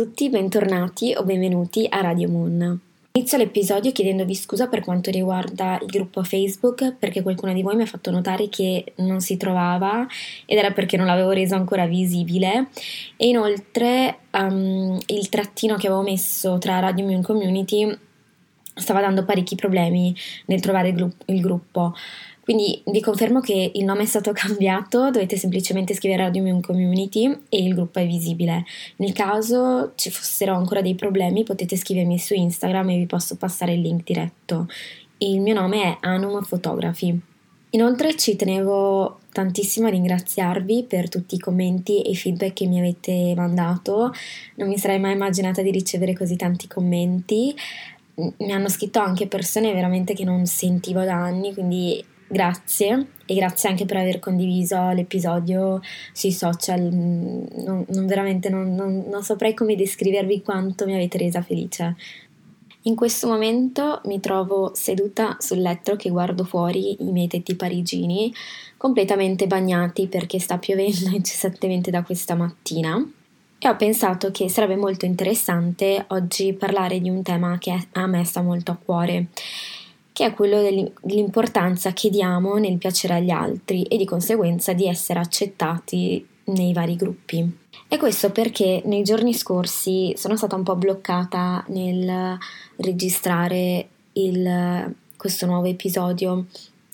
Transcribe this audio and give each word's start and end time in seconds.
tutti, 0.00 0.30
bentornati 0.30 1.12
o 1.14 1.24
benvenuti 1.24 1.86
a 1.86 2.00
Radio 2.00 2.26
Moon. 2.26 2.80
Inizio 3.12 3.36
l'episodio 3.36 3.92
chiedendovi 3.92 4.34
scusa 4.34 4.66
per 4.66 4.80
quanto 4.80 5.10
riguarda 5.10 5.78
il 5.78 5.88
gruppo 5.88 6.22
Facebook 6.22 6.94
perché 6.98 7.20
qualcuno 7.20 7.52
di 7.52 7.60
voi 7.60 7.76
mi 7.76 7.82
ha 7.82 7.86
fatto 7.86 8.10
notare 8.10 8.48
che 8.48 8.94
non 8.96 9.20
si 9.20 9.36
trovava 9.36 10.06
ed 10.46 10.56
era 10.56 10.70
perché 10.70 10.96
non 10.96 11.04
l'avevo 11.04 11.32
reso 11.32 11.54
ancora 11.54 11.84
visibile 11.84 12.68
e 13.18 13.28
inoltre 13.28 14.20
um, 14.32 14.98
il 15.04 15.28
trattino 15.28 15.76
che 15.76 15.88
avevo 15.88 16.00
messo 16.00 16.56
tra 16.56 16.78
Radio 16.78 17.04
Moon 17.04 17.20
Community 17.20 17.94
stava 18.72 19.02
dando 19.02 19.26
parecchi 19.26 19.54
problemi 19.54 20.16
nel 20.46 20.60
trovare 20.60 20.88
il, 20.88 20.94
gru- 20.94 21.24
il 21.26 21.42
gruppo. 21.42 21.92
Quindi 22.40 22.82
vi 22.86 23.00
confermo 23.00 23.40
che 23.40 23.70
il 23.74 23.84
nome 23.84 24.02
è 24.02 24.06
stato 24.06 24.32
cambiato, 24.34 25.10
dovete 25.10 25.36
semplicemente 25.36 25.94
scrivere 25.94 26.24
Radio 26.24 26.42
Moon 26.42 26.60
Community 26.60 27.30
e 27.48 27.62
il 27.62 27.74
gruppo 27.74 27.98
è 27.98 28.06
visibile. 28.06 28.64
Nel 28.96 29.12
caso 29.12 29.92
ci 29.94 30.10
fossero 30.10 30.54
ancora 30.54 30.80
dei 30.80 30.94
problemi 30.94 31.44
potete 31.44 31.76
scrivermi 31.76 32.18
su 32.18 32.34
Instagram 32.34 32.90
e 32.90 32.98
vi 32.98 33.06
posso 33.06 33.36
passare 33.36 33.74
il 33.74 33.80
link 33.80 34.04
diretto. 34.04 34.68
Il 35.18 35.40
mio 35.40 35.54
nome 35.54 35.82
è 35.82 35.96
Anum 36.00 36.42
Photography. 36.46 37.20
Inoltre 37.72 38.16
ci 38.16 38.34
tenevo 38.34 39.20
tantissimo 39.32 39.86
a 39.86 39.90
ringraziarvi 39.90 40.86
per 40.88 41.08
tutti 41.08 41.36
i 41.36 41.38
commenti 41.38 42.02
e 42.02 42.10
i 42.10 42.16
feedback 42.16 42.54
che 42.54 42.66
mi 42.66 42.80
avete 42.80 43.32
mandato. 43.36 44.12
Non 44.56 44.68
mi 44.68 44.76
sarei 44.76 44.98
mai 44.98 45.12
immaginata 45.12 45.62
di 45.62 45.70
ricevere 45.70 46.16
così 46.16 46.34
tanti 46.34 46.66
commenti. 46.66 47.54
Mi 48.14 48.52
hanno 48.52 48.68
scritto 48.68 48.98
anche 48.98 49.28
persone 49.28 49.72
veramente 49.72 50.14
che 50.14 50.24
non 50.24 50.46
sentivo 50.46 51.04
da 51.04 51.14
anni, 51.14 51.54
quindi 51.54 52.04
grazie 52.30 53.08
e 53.26 53.34
grazie 53.34 53.68
anche 53.68 53.84
per 53.84 53.96
aver 53.96 54.20
condiviso 54.20 54.90
l'episodio 54.90 55.80
sui 56.12 56.30
social. 56.30 56.80
Non, 56.80 57.84
non 57.88 58.06
veramente 58.06 58.48
non, 58.48 58.74
non, 58.74 59.04
non 59.08 59.22
saprei 59.22 59.52
come 59.52 59.74
descrivervi 59.74 60.42
quanto 60.42 60.86
mi 60.86 60.94
avete 60.94 61.18
resa 61.18 61.42
felice. 61.42 61.96
In 62.84 62.94
questo 62.94 63.26
momento 63.26 64.00
mi 64.04 64.20
trovo 64.20 64.70
seduta 64.74 65.36
sul 65.38 65.60
letto 65.60 65.96
che 65.96 66.08
guardo 66.08 66.44
fuori 66.44 66.96
i 67.02 67.12
miei 67.12 67.26
tetti 67.26 67.54
parigini, 67.54 68.32
completamente 68.78 69.46
bagnati 69.46 70.06
perché 70.06 70.38
sta 70.38 70.56
piovendo 70.56 71.10
incessantemente 71.12 71.90
da 71.90 72.02
questa 72.02 72.34
mattina. 72.34 73.04
E 73.62 73.68
ho 73.68 73.76
pensato 73.76 74.30
che 74.30 74.48
sarebbe 74.48 74.76
molto 74.76 75.04
interessante 75.04 76.06
oggi 76.08 76.54
parlare 76.54 76.98
di 76.98 77.10
un 77.10 77.22
tema 77.22 77.58
che 77.58 77.88
a 77.92 78.06
me 78.06 78.24
sta 78.24 78.40
molto 78.40 78.70
a 78.70 78.78
cuore 78.82 79.26
che 80.12 80.24
è 80.24 80.34
quello 80.34 80.60
dell'importanza 80.60 81.92
che 81.92 82.10
diamo 82.10 82.56
nel 82.56 82.78
piacere 82.78 83.14
agli 83.14 83.30
altri 83.30 83.84
e 83.84 83.96
di 83.96 84.04
conseguenza 84.04 84.72
di 84.72 84.86
essere 84.86 85.18
accettati 85.18 86.26
nei 86.44 86.72
vari 86.72 86.96
gruppi. 86.96 87.58
E 87.88 87.96
questo 87.96 88.30
perché 88.30 88.82
nei 88.84 89.02
giorni 89.02 89.34
scorsi 89.34 90.12
sono 90.16 90.36
stata 90.36 90.56
un 90.56 90.62
po' 90.62 90.76
bloccata 90.76 91.64
nel 91.68 92.38
registrare 92.76 93.88
il, 94.12 94.94
questo 95.16 95.46
nuovo 95.46 95.66
episodio, 95.66 96.46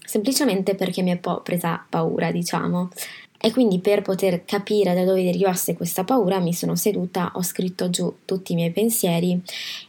semplicemente 0.05 0.75
perché 0.75 1.03
mi 1.03 1.11
è 1.11 1.15
un 1.15 1.21
po' 1.21 1.43
presa 1.43 1.85
paura, 1.89 2.31
diciamo. 2.31 2.91
E 3.39 3.53
quindi 3.53 3.81
per 3.81 4.01
poter 4.01 4.45
capire 4.45 4.95
da 4.95 5.05
dove 5.05 5.23
derivasse 5.23 5.75
questa 5.75 6.05
paura 6.05 6.41
mi 6.41 6.55
sono 6.55 6.75
seduta, 6.75 7.33
ho 7.35 7.43
scritto 7.43 7.91
giù 7.91 8.13
tutti 8.25 8.53
i 8.53 8.55
miei 8.55 8.71
pensieri 8.71 9.41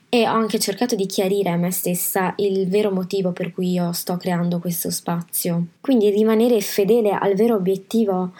e 0.10 0.28
ho 0.28 0.32
anche 0.32 0.58
cercato 0.60 0.96
di 0.96 1.06
chiarire 1.06 1.50
a 1.50 1.58
me 1.58 1.72
stessa 1.72 2.34
il 2.38 2.68
vero 2.68 2.92
motivo 2.92 3.32
per 3.32 3.54
cui 3.54 3.72
io 3.72 3.92
sto 3.92 4.16
creando 4.16 4.60
questo 4.60 4.90
spazio. 4.90 5.66
Quindi 5.82 6.10
rimanere 6.10 6.62
fedele 6.62 7.12
al 7.12 7.36
vero 7.36 7.56
obiettivo 7.56 8.32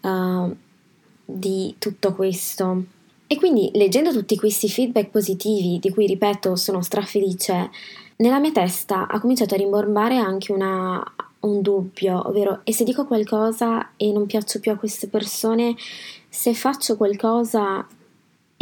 uh, 0.00 0.56
di 1.24 1.74
tutto 1.78 2.14
questo. 2.14 2.84
E 3.26 3.36
quindi 3.36 3.70
leggendo 3.74 4.12
tutti 4.12 4.36
questi 4.36 4.68
feedback 4.68 5.10
positivi, 5.10 5.78
di 5.78 5.90
cui 5.90 6.06
ripeto 6.06 6.56
sono 6.56 6.82
strafelice, 6.82 7.70
nella 8.16 8.40
mia 8.40 8.52
testa 8.52 9.06
ha 9.06 9.20
cominciato 9.20 9.54
a 9.54 9.58
rimbombare 9.58 10.16
anche 10.16 10.52
una, 10.52 11.02
un 11.40 11.60
dubbio, 11.60 12.28
ovvero 12.28 12.60
e 12.64 12.72
se 12.72 12.84
dico 12.84 13.06
qualcosa 13.06 13.90
e 13.96 14.10
non 14.10 14.26
piaccio 14.26 14.58
più 14.58 14.72
a 14.72 14.76
queste 14.76 15.06
persone, 15.06 15.76
se 16.28 16.54
faccio 16.54 16.96
qualcosa 16.96 17.86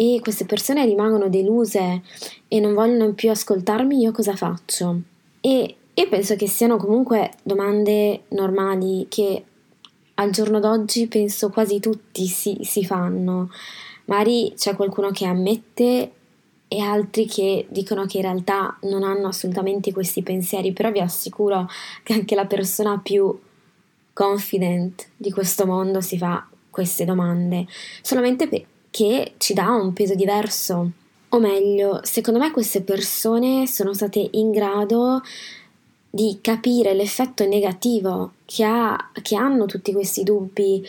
e 0.00 0.20
queste 0.22 0.44
persone 0.44 0.84
rimangono 0.84 1.28
deluse 1.28 2.02
e 2.46 2.60
non 2.60 2.72
vogliono 2.72 3.14
più 3.14 3.30
ascoltarmi, 3.30 3.98
io 3.98 4.12
cosa 4.12 4.36
faccio? 4.36 5.00
E 5.40 5.74
io 5.92 6.08
penso 6.08 6.36
che 6.36 6.46
siano 6.46 6.76
comunque 6.76 7.32
domande 7.42 8.22
normali 8.28 9.06
che 9.08 9.42
al 10.14 10.30
giorno 10.30 10.60
d'oggi 10.60 11.08
penso 11.08 11.50
quasi 11.50 11.80
tutti 11.80 12.28
si, 12.28 12.58
si 12.62 12.84
fanno. 12.84 13.50
Magari 14.04 14.52
c'è 14.56 14.76
qualcuno 14.76 15.10
che 15.10 15.26
ammette 15.26 16.12
e 16.68 16.80
altri 16.80 17.26
che 17.26 17.66
dicono 17.68 18.06
che 18.06 18.18
in 18.18 18.22
realtà 18.22 18.78
non 18.82 19.02
hanno 19.02 19.26
assolutamente 19.26 19.92
questi 19.92 20.22
pensieri, 20.22 20.72
però 20.72 20.92
vi 20.92 21.00
assicuro 21.00 21.68
che 22.04 22.12
anche 22.12 22.36
la 22.36 22.46
persona 22.46 23.00
più 23.02 23.36
confident 24.12 25.08
di 25.16 25.32
questo 25.32 25.66
mondo 25.66 26.00
si 26.00 26.16
fa 26.18 26.46
queste 26.70 27.04
domande, 27.04 27.66
solamente 28.00 28.46
per 28.46 28.64
che 28.90 29.34
ci 29.38 29.54
dà 29.54 29.70
un 29.70 29.92
peso 29.92 30.14
diverso. 30.14 30.90
O 31.30 31.38
meglio, 31.40 32.00
secondo 32.04 32.38
me 32.38 32.50
queste 32.50 32.80
persone 32.80 33.66
sono 33.66 33.92
state 33.92 34.28
in 34.32 34.50
grado 34.50 35.22
di 36.10 36.38
capire 36.40 36.94
l'effetto 36.94 37.46
negativo 37.46 38.32
che, 38.44 38.64
ha, 38.64 39.10
che 39.20 39.36
hanno 39.36 39.66
tutti 39.66 39.92
questi 39.92 40.22
dubbi 40.22 40.82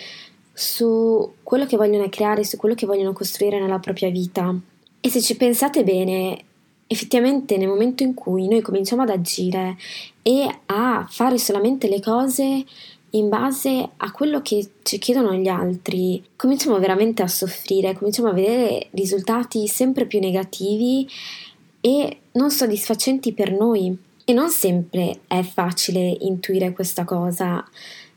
su 0.53 1.33
quello 1.43 1.65
che 1.65 1.77
vogliono 1.77 2.07
creare, 2.09 2.43
su 2.43 2.57
quello 2.57 2.75
che 2.75 2.85
vogliono 2.85 3.13
costruire 3.13 3.59
nella 3.59 3.79
propria 3.79 4.09
vita. 4.09 4.53
E 5.01 5.09
se 5.09 5.21
ci 5.21 5.35
pensate 5.35 5.83
bene, 5.83 6.43
effettivamente 6.87 7.57
nel 7.57 7.67
momento 7.67 8.03
in 8.03 8.13
cui 8.13 8.47
noi 8.47 8.61
cominciamo 8.61 9.03
ad 9.03 9.09
agire 9.09 9.77
e 10.21 10.49
a 10.65 11.05
fare 11.09 11.37
solamente 11.37 11.87
le 11.87 12.01
cose 12.01 12.65
in 13.11 13.29
base 13.29 13.89
a 13.97 14.11
quello 14.11 14.41
che 14.41 14.69
ci 14.83 14.99
chiedono 14.99 15.33
gli 15.33 15.47
altri, 15.47 16.23
cominciamo 16.35 16.77
veramente 16.79 17.21
a 17.23 17.27
soffrire, 17.27 17.95
cominciamo 17.95 18.29
a 18.29 18.33
vedere 18.33 18.87
risultati 18.91 19.67
sempre 19.67 20.05
più 20.05 20.19
negativi 20.19 21.07
e 21.81 22.17
non 22.33 22.51
soddisfacenti 22.51 23.33
per 23.33 23.51
noi. 23.51 23.97
E 24.25 24.33
non 24.33 24.49
sempre 24.49 25.21
è 25.25 25.41
facile 25.41 26.15
intuire 26.19 26.71
questa 26.71 27.03
cosa. 27.03 27.65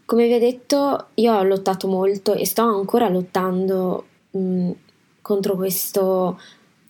Come 0.05 0.27
vi 0.27 0.35
ho 0.35 0.39
detto, 0.39 1.07
io 1.15 1.35
ho 1.35 1.43
lottato 1.43 1.89
molto 1.89 2.35
e 2.35 2.45
sto 2.45 2.63
ancora 2.63 3.09
lottando 3.09 4.05
mh, 4.33 4.71
contro 5.23 5.57
questo, 5.57 6.39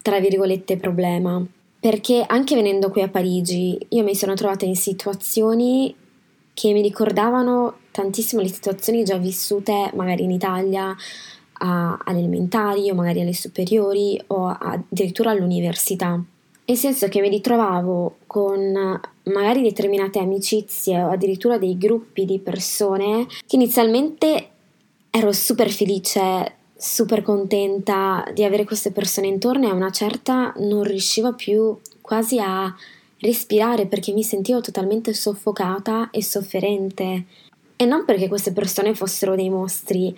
tra 0.02 0.18
virgolette, 0.18 0.76
problema. 0.76 1.40
Perché 1.78 2.24
anche 2.26 2.56
venendo 2.56 2.90
qui 2.90 3.02
a 3.02 3.08
Parigi, 3.08 3.78
io 3.90 4.02
mi 4.02 4.16
sono 4.16 4.34
trovata 4.34 4.64
in 4.64 4.74
situazioni 4.74 5.94
che 6.54 6.72
mi 6.72 6.82
ricordavano 6.82 7.78
tantissimo 7.90 8.42
le 8.42 8.48
situazioni 8.48 9.04
già 9.04 9.16
vissute 9.16 9.90
magari 9.94 10.24
in 10.24 10.30
Italia 10.30 10.94
alle 11.64 12.18
elementari 12.18 12.90
o 12.90 12.94
magari 12.94 13.20
alle 13.20 13.34
superiori 13.34 14.20
o 14.28 14.48
addirittura 14.48 15.30
all'università. 15.30 16.20
Nel 16.64 16.76
senso 16.76 17.08
che 17.08 17.20
mi 17.20 17.28
ritrovavo 17.28 18.16
con 18.26 19.00
magari 19.24 19.62
determinate 19.62 20.18
amicizie 20.18 21.02
o 21.02 21.10
addirittura 21.10 21.58
dei 21.58 21.76
gruppi 21.78 22.24
di 22.24 22.38
persone 22.38 23.26
che 23.46 23.56
inizialmente 23.56 24.48
ero 25.10 25.32
super 25.32 25.70
felice, 25.70 26.54
super 26.76 27.22
contenta 27.22 28.24
di 28.32 28.42
avere 28.42 28.64
queste 28.64 28.90
persone 28.90 29.28
intorno 29.28 29.66
e 29.66 29.70
a 29.70 29.74
una 29.74 29.90
certa 29.90 30.52
non 30.56 30.82
riuscivo 30.82 31.34
più 31.34 31.76
quasi 32.00 32.40
a 32.40 32.74
respirare 33.22 33.86
perché 33.86 34.12
mi 34.12 34.22
sentivo 34.22 34.60
totalmente 34.60 35.14
soffocata 35.14 36.10
e 36.10 36.22
sofferente. 36.22 37.24
E 37.76 37.84
non 37.86 38.04
perché 38.04 38.28
queste 38.28 38.52
persone 38.52 38.94
fossero 38.94 39.34
dei 39.34 39.48
mostri, 39.48 40.14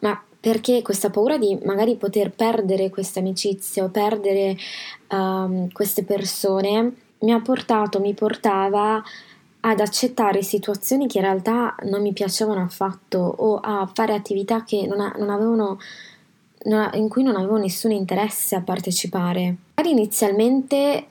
ma 0.00 0.20
perché 0.40 0.82
questa 0.82 1.10
paura 1.10 1.38
di 1.38 1.56
magari 1.64 1.94
poter 1.96 2.32
perdere 2.32 2.90
queste 2.90 3.20
amicizie 3.20 3.82
o 3.82 3.88
perdere 3.90 4.56
um, 5.10 5.70
queste 5.70 6.02
persone 6.02 6.96
mi 7.20 7.32
ha 7.32 7.40
portato, 7.40 8.00
mi 8.00 8.12
portava 8.14 9.02
ad 9.64 9.80
accettare 9.80 10.42
situazioni 10.42 11.06
che 11.06 11.18
in 11.18 11.24
realtà 11.24 11.76
non 11.84 12.02
mi 12.02 12.12
piacevano 12.12 12.62
affatto 12.62 13.18
o 13.18 13.60
a 13.62 13.88
fare 13.92 14.14
attività 14.14 14.64
che 14.64 14.86
non, 14.86 15.12
non 15.18 15.30
avevano 15.30 15.78
in 16.64 17.08
cui 17.08 17.22
non 17.22 17.36
avevo 17.36 17.56
nessun 17.56 17.90
interesse 17.90 18.54
a 18.54 18.60
partecipare. 18.60 19.56
Inizialmente 19.84 21.06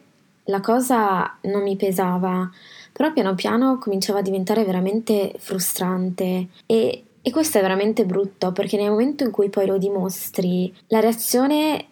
la 0.51 0.59
cosa 0.59 1.37
non 1.43 1.63
mi 1.63 1.75
pesava, 1.75 2.47
però 2.91 3.11
piano 3.11 3.33
piano 3.33 3.79
cominciava 3.79 4.19
a 4.19 4.21
diventare 4.21 4.63
veramente 4.63 5.33
frustrante 5.39 6.49
e, 6.67 7.03
e 7.21 7.31
questo 7.31 7.57
è 7.57 7.61
veramente 7.61 8.05
brutto 8.05 8.51
perché 8.51 8.77
nel 8.77 8.91
momento 8.91 9.23
in 9.23 9.31
cui 9.31 9.49
poi 9.49 9.65
lo 9.65 9.77
dimostri, 9.77 10.71
la 10.87 10.99
reazione 10.99 11.85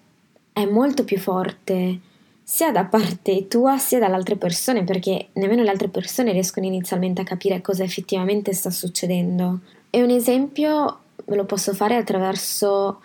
è 0.54 0.66
molto 0.66 1.04
più 1.06 1.18
forte 1.18 2.02
sia 2.44 2.72
da 2.72 2.84
parte 2.84 3.48
tua 3.48 3.78
sia 3.78 4.00
dalle 4.00 4.16
altre 4.16 4.36
persone 4.36 4.84
perché 4.84 5.28
nemmeno 5.34 5.64
le 5.64 5.70
altre 5.70 5.88
persone 5.88 6.32
riescono 6.32 6.66
inizialmente 6.66 7.22
a 7.22 7.24
capire 7.24 7.62
cosa 7.62 7.84
effettivamente 7.84 8.54
sta 8.54 8.72
succedendo. 8.72 9.60
E 9.90 10.04
un 10.04 10.10
esempio 10.10 11.00
ve 11.26 11.36
lo 11.36 11.46
posso 11.46 11.74
fare 11.74 11.96
attraverso 11.96 13.02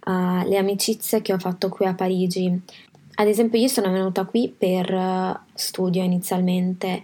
alle 0.00 0.58
amicizie 0.58 1.22
che 1.22 1.32
ho 1.32 1.38
fatto 1.38 1.68
qui 1.70 1.86
a 1.86 1.94
Parigi. 1.94 2.60
Ad 3.16 3.28
esempio 3.28 3.58
io 3.58 3.68
sono 3.68 3.90
venuta 3.90 4.24
qui 4.24 4.52
per 4.56 4.92
uh, 4.92 5.36
studio 5.54 6.02
inizialmente 6.02 7.02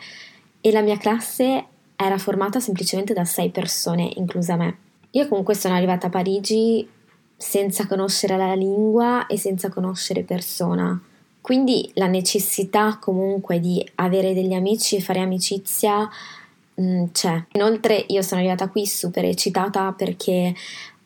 e 0.61 0.73
la 0.73 0.83
mia 0.83 0.97
classe 0.97 1.65
era 1.97 2.19
formata 2.19 2.61
semplicemente 2.61 3.13
da 3.13 3.25
sei 3.25 3.51
persone, 3.51 4.11
inclusa 4.17 4.57
me. 4.57 4.77
Io 5.11 5.29
comunque 5.29 5.55
sono 5.55 5.75
arrivata 5.75 6.07
a 6.07 6.11
Parigi 6.11 6.89
senza 7.37 7.87
conoscere 7.87 8.37
la 8.37 8.55
lingua 8.55 9.27
e 9.27 9.37
senza 9.37 9.69
conoscere 9.69 10.23
persona. 10.23 11.01
Quindi 11.41 11.91
la 11.95 12.07
necessità 12.07 12.99
comunque 13.01 13.61
di 13.61 13.85
avere 13.97 14.35
degli 14.35 14.53
amici 14.53 14.97
e 14.97 15.01
fare 15.01 15.21
amicizia 15.21 16.09
mh, 16.75 16.83
mm, 16.83 17.05
c'è. 17.13 17.45
Inoltre 17.53 18.05
io 18.09 18.23
sono 18.23 18.41
arrivata 18.41 18.69
qui 18.69 18.87
super 18.87 19.25
eccitata 19.25 19.93
perché 19.93 20.55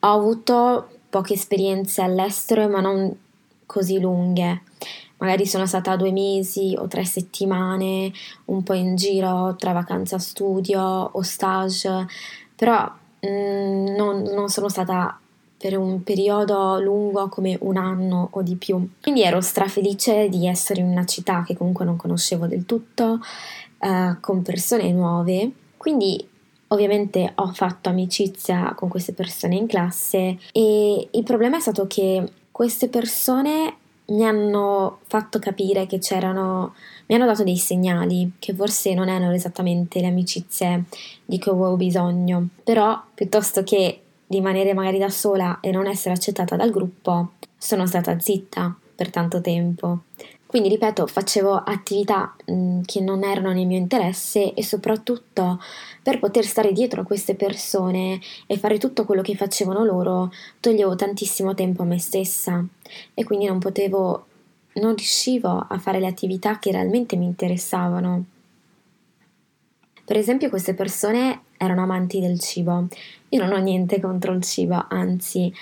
ho 0.00 0.08
avuto 0.12 0.88
poche 1.08 1.34
esperienze 1.34 2.02
all'estero 2.02 2.68
ma 2.68 2.80
non 2.80 3.16
così 3.66 4.00
lunghe. 4.00 4.62
Magari 5.18 5.46
sono 5.46 5.66
stata 5.66 5.96
due 5.96 6.12
mesi 6.12 6.74
o 6.76 6.86
tre 6.86 7.04
settimane, 7.04 8.12
un 8.46 8.62
po' 8.62 8.74
in 8.74 8.96
giro 8.96 9.54
tra 9.56 9.72
vacanza 9.72 10.18
studio 10.18 10.82
o 10.82 11.22
stage, 11.22 12.06
però 12.54 12.90
mh, 13.20 13.26
mm, 13.28 13.86
non, 13.96 14.22
non 14.22 14.48
sono 14.48 14.68
stata 14.68 15.18
per 15.56 15.78
un 15.78 16.02
periodo 16.02 16.78
lungo 16.78 17.28
come 17.28 17.56
un 17.62 17.78
anno 17.78 18.28
o 18.32 18.42
di 18.42 18.56
più. 18.56 18.86
Quindi 19.00 19.22
ero 19.22 19.40
strafelice 19.40 20.28
di 20.28 20.46
essere 20.46 20.80
in 20.80 20.88
una 20.88 21.06
città 21.06 21.42
che 21.42 21.56
comunque 21.56 21.86
non 21.86 21.96
conoscevo 21.96 22.46
del 22.46 22.66
tutto, 22.66 23.20
eh, 23.78 24.16
con 24.20 24.42
persone 24.42 24.92
nuove. 24.92 25.50
Quindi 25.78 26.28
ovviamente 26.68 27.32
ho 27.36 27.46
fatto 27.52 27.88
amicizia 27.88 28.74
con 28.76 28.90
queste 28.90 29.14
persone 29.14 29.54
in 29.54 29.66
classe 29.66 30.38
e 30.52 31.08
il 31.10 31.22
problema 31.22 31.56
è 31.56 31.60
stato 31.60 31.86
che 31.86 32.30
queste 32.54 32.86
persone 32.86 33.74
mi 34.06 34.24
hanno 34.24 35.00
fatto 35.08 35.40
capire 35.40 35.86
che 35.86 35.98
c'erano, 35.98 36.74
mi 37.06 37.16
hanno 37.16 37.26
dato 37.26 37.42
dei 37.42 37.56
segnali 37.56 38.34
che 38.38 38.54
forse 38.54 38.94
non 38.94 39.08
erano 39.08 39.32
esattamente 39.32 39.98
le 39.98 40.06
amicizie 40.06 40.84
di 41.24 41.40
cui 41.40 41.50
avevo 41.50 41.74
bisogno, 41.74 42.46
però 42.62 43.02
piuttosto 43.12 43.64
che 43.64 44.02
rimanere 44.28 44.72
magari 44.72 44.98
da 44.98 45.08
sola 45.08 45.58
e 45.58 45.72
non 45.72 45.88
essere 45.88 46.14
accettata 46.14 46.54
dal 46.54 46.70
gruppo, 46.70 47.32
sono 47.58 47.88
stata 47.88 48.20
zitta 48.20 48.72
per 48.94 49.10
tanto 49.10 49.40
tempo. 49.40 50.02
Quindi, 50.54 50.70
ripeto, 50.70 51.08
facevo 51.08 51.52
attività 51.52 52.32
mh, 52.46 52.82
che 52.82 53.00
non 53.00 53.24
erano 53.24 53.50
nel 53.50 53.66
mio 53.66 53.76
interesse 53.76 54.54
e 54.54 54.62
soprattutto 54.62 55.60
per 56.00 56.20
poter 56.20 56.44
stare 56.44 56.70
dietro 56.70 57.00
a 57.00 57.04
queste 57.04 57.34
persone 57.34 58.20
e 58.46 58.56
fare 58.56 58.78
tutto 58.78 59.04
quello 59.04 59.20
che 59.20 59.34
facevano 59.34 59.82
loro, 59.82 60.30
toglievo 60.60 60.94
tantissimo 60.94 61.54
tempo 61.54 61.82
a 61.82 61.86
me 61.86 61.98
stessa 61.98 62.64
e 63.14 63.24
quindi 63.24 63.46
non 63.46 63.58
potevo, 63.58 64.26
non 64.74 64.94
riuscivo 64.94 65.66
a 65.68 65.76
fare 65.80 65.98
le 65.98 66.06
attività 66.06 66.60
che 66.60 66.70
realmente 66.70 67.16
mi 67.16 67.24
interessavano. 67.24 68.24
Per 70.04 70.16
esempio, 70.16 70.50
queste 70.50 70.74
persone 70.74 71.46
erano 71.56 71.82
amanti 71.82 72.20
del 72.20 72.38
cibo. 72.38 72.86
Io 73.30 73.44
non 73.44 73.52
ho 73.52 73.60
niente 73.60 73.98
contro 73.98 74.32
il 74.32 74.42
cibo, 74.42 74.86
anzi, 74.88 75.52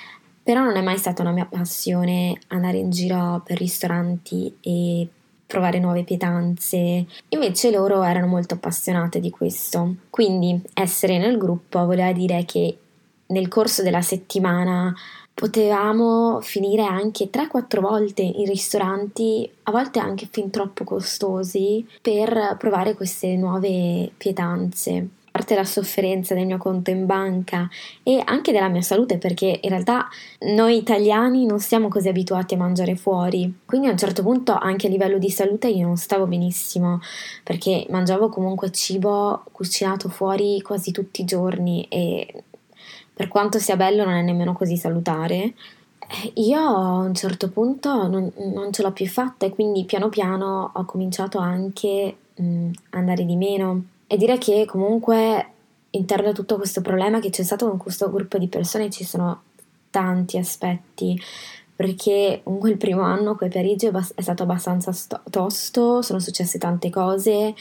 però 0.42 0.62
non 0.62 0.76
è 0.76 0.82
mai 0.82 0.98
stata 0.98 1.22
una 1.22 1.32
mia 1.32 1.46
passione 1.46 2.38
andare 2.48 2.78
in 2.78 2.90
giro 2.90 3.42
per 3.44 3.58
ristoranti 3.58 4.56
e 4.60 5.08
provare 5.46 5.78
nuove 5.78 6.02
pietanze. 6.02 7.06
Invece 7.28 7.70
loro 7.70 8.02
erano 8.02 8.26
molto 8.26 8.54
appassionate 8.54 9.20
di 9.20 9.30
questo. 9.30 9.96
Quindi 10.10 10.60
essere 10.72 11.18
nel 11.18 11.36
gruppo 11.36 11.84
voleva 11.84 12.12
dire 12.12 12.44
che 12.44 12.76
nel 13.26 13.48
corso 13.48 13.82
della 13.82 14.02
settimana 14.02 14.94
potevamo 15.34 16.40
finire 16.40 16.82
anche 16.82 17.30
3-4 17.30 17.80
volte 17.80 18.22
in 18.22 18.46
ristoranti, 18.46 19.50
a 19.64 19.70
volte 19.70 19.98
anche 19.98 20.28
fin 20.30 20.50
troppo 20.50 20.84
costosi, 20.84 21.86
per 22.00 22.56
provare 22.58 22.94
queste 22.94 23.36
nuove 23.36 24.10
pietanze 24.16 25.08
parte 25.32 25.54
la 25.54 25.64
sofferenza 25.64 26.34
del 26.34 26.46
mio 26.46 26.58
conto 26.58 26.90
in 26.90 27.06
banca 27.06 27.68
e 28.02 28.22
anche 28.24 28.52
della 28.52 28.68
mia 28.68 28.82
salute 28.82 29.16
perché 29.16 29.58
in 29.62 29.70
realtà 29.70 30.06
noi 30.54 30.76
italiani 30.76 31.46
non 31.46 31.58
siamo 31.58 31.88
così 31.88 32.08
abituati 32.08 32.54
a 32.54 32.58
mangiare 32.58 32.94
fuori. 32.94 33.52
Quindi 33.64 33.88
a 33.88 33.90
un 33.90 33.96
certo 33.96 34.22
punto 34.22 34.52
anche 34.52 34.86
a 34.86 34.90
livello 34.90 35.18
di 35.18 35.30
salute 35.30 35.68
io 35.68 35.86
non 35.86 35.96
stavo 35.96 36.26
benissimo 36.26 37.00
perché 37.42 37.86
mangiavo 37.88 38.28
comunque 38.28 38.70
cibo 38.70 39.44
cucinato 39.50 40.10
fuori 40.10 40.60
quasi 40.60 40.92
tutti 40.92 41.22
i 41.22 41.24
giorni 41.24 41.86
e 41.88 42.44
per 43.14 43.28
quanto 43.28 43.58
sia 43.58 43.76
bello 43.76 44.04
non 44.04 44.14
è 44.14 44.22
nemmeno 44.22 44.52
così 44.52 44.76
salutare. 44.76 45.54
Io 46.34 46.60
a 46.60 46.98
un 46.98 47.14
certo 47.14 47.48
punto 47.48 48.06
non, 48.06 48.30
non 48.36 48.70
ce 48.70 48.82
l'ho 48.82 48.92
più 48.92 49.06
fatta 49.06 49.46
e 49.46 49.50
quindi 49.50 49.84
piano 49.84 50.10
piano 50.10 50.72
ho 50.74 50.84
cominciato 50.84 51.38
anche 51.38 52.16
a 52.36 52.98
andare 52.98 53.24
di 53.24 53.36
meno 53.36 53.84
e 54.12 54.18
dire 54.18 54.36
che 54.36 54.66
comunque 54.66 55.46
interno 55.88 56.28
a 56.28 56.32
tutto 56.32 56.56
questo 56.56 56.82
problema 56.82 57.18
che 57.18 57.30
c'è 57.30 57.42
stato 57.42 57.66
con 57.66 57.78
questo 57.78 58.10
gruppo 58.10 58.36
di 58.36 58.46
persone 58.46 58.90
ci 58.90 59.04
sono 59.04 59.44
tanti 59.88 60.36
aspetti 60.36 61.18
perché 61.74 62.42
comunque 62.44 62.68
il 62.68 62.76
primo 62.76 63.00
anno 63.00 63.36
qui 63.36 63.46
a 63.46 63.48
Parigi 63.48 63.86
è 63.86 64.20
stato 64.20 64.42
abbastanza 64.42 64.92
sto- 64.92 65.22
tosto, 65.30 66.02
sono 66.02 66.18
successe 66.18 66.58
tante 66.58 66.90
cose 66.90 67.54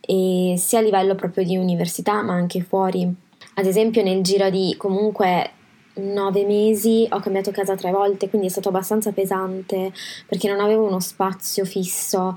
e 0.00 0.54
sia 0.58 0.80
a 0.80 0.82
livello 0.82 1.14
proprio 1.14 1.44
di 1.44 1.56
università 1.56 2.20
ma 2.20 2.32
anche 2.32 2.62
fuori. 2.62 3.08
Ad 3.54 3.64
esempio 3.64 4.02
nel 4.02 4.22
giro 4.22 4.50
di 4.50 4.74
comunque 4.76 5.52
nove 5.94 6.44
mesi 6.44 7.06
ho 7.08 7.20
cambiato 7.20 7.52
casa 7.52 7.76
tre 7.76 7.92
volte, 7.92 8.28
quindi 8.28 8.48
è 8.48 8.50
stato 8.50 8.70
abbastanza 8.70 9.12
pesante 9.12 9.92
perché 10.26 10.48
non 10.48 10.58
avevo 10.58 10.84
uno 10.84 10.98
spazio 10.98 11.64
fisso 11.64 12.36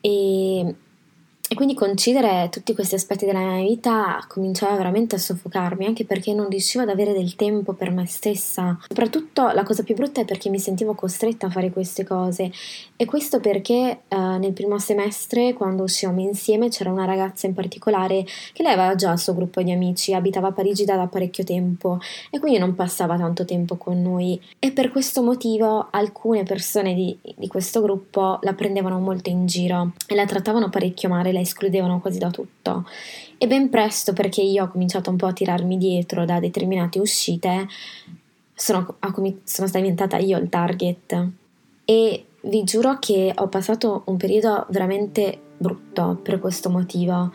e 0.00 0.74
e 1.50 1.54
quindi 1.54 1.74
concidere 1.74 2.48
tutti 2.50 2.74
questi 2.74 2.94
aspetti 2.94 3.24
della 3.24 3.38
mia 3.38 3.66
vita 3.66 4.22
cominciava 4.28 4.76
veramente 4.76 5.14
a 5.14 5.18
soffocarmi, 5.18 5.86
anche 5.86 6.04
perché 6.04 6.34
non 6.34 6.50
riuscivo 6.50 6.82
ad 6.82 6.90
avere 6.90 7.14
del 7.14 7.36
tempo 7.36 7.72
per 7.72 7.90
me 7.90 8.06
stessa. 8.06 8.78
Soprattutto 8.86 9.48
la 9.52 9.62
cosa 9.62 9.82
più 9.82 9.94
brutta 9.94 10.20
è 10.20 10.26
perché 10.26 10.50
mi 10.50 10.58
sentivo 10.58 10.92
costretta 10.94 11.46
a 11.46 11.50
fare 11.50 11.70
queste 11.70 12.04
cose. 12.04 12.52
E 12.96 13.04
questo 13.06 13.40
perché 13.40 14.00
eh, 14.08 14.16
nel 14.16 14.52
primo 14.52 14.78
semestre, 14.78 15.54
quando 15.54 15.84
uscivamo 15.84 16.20
insieme, 16.20 16.68
c'era 16.68 16.90
una 16.90 17.06
ragazza 17.06 17.46
in 17.46 17.54
particolare 17.54 18.26
che 18.52 18.62
lei 18.62 18.74
aveva 18.74 18.94
già 18.94 19.12
il 19.12 19.18
suo 19.18 19.34
gruppo 19.34 19.62
di 19.62 19.72
amici, 19.72 20.12
abitava 20.12 20.48
a 20.48 20.52
Parigi 20.52 20.84
da, 20.84 20.96
da 20.96 21.06
parecchio 21.06 21.44
tempo 21.44 21.98
e 22.30 22.40
quindi 22.40 22.58
non 22.58 22.74
passava 22.74 23.16
tanto 23.16 23.46
tempo 23.46 23.76
con 23.76 24.02
noi. 24.02 24.38
E 24.58 24.72
per 24.72 24.90
questo 24.90 25.22
motivo 25.22 25.88
alcune 25.92 26.42
persone 26.42 26.92
di, 26.92 27.16
di 27.36 27.46
questo 27.46 27.80
gruppo 27.80 28.38
la 28.42 28.52
prendevano 28.52 28.98
molto 28.98 29.30
in 29.30 29.46
giro 29.46 29.92
e 30.06 30.14
la 30.14 30.26
trattavano 30.26 30.68
parecchio 30.68 31.08
male 31.08 31.36
la 31.38 31.40
escludevano 31.40 32.00
quasi 32.00 32.18
da 32.18 32.30
tutto. 32.30 32.86
E 33.38 33.46
ben 33.46 33.70
presto, 33.70 34.12
perché 34.12 34.42
io 34.42 34.64
ho 34.64 34.68
cominciato 34.68 35.10
un 35.10 35.16
po' 35.16 35.26
a 35.26 35.32
tirarmi 35.32 35.78
dietro 35.78 36.24
da 36.24 36.40
determinate 36.40 36.98
uscite, 36.98 37.66
sono, 38.54 38.96
sono 39.00 39.42
stata 39.44 39.78
diventata 39.78 40.18
io 40.18 40.38
il 40.38 40.48
target. 40.48 41.28
E 41.84 42.24
vi 42.42 42.64
giuro 42.64 42.98
che 42.98 43.32
ho 43.34 43.48
passato 43.48 44.02
un 44.06 44.16
periodo 44.16 44.66
veramente 44.70 45.40
brutto 45.56 46.18
per 46.22 46.38
questo 46.38 46.70
motivo, 46.70 47.32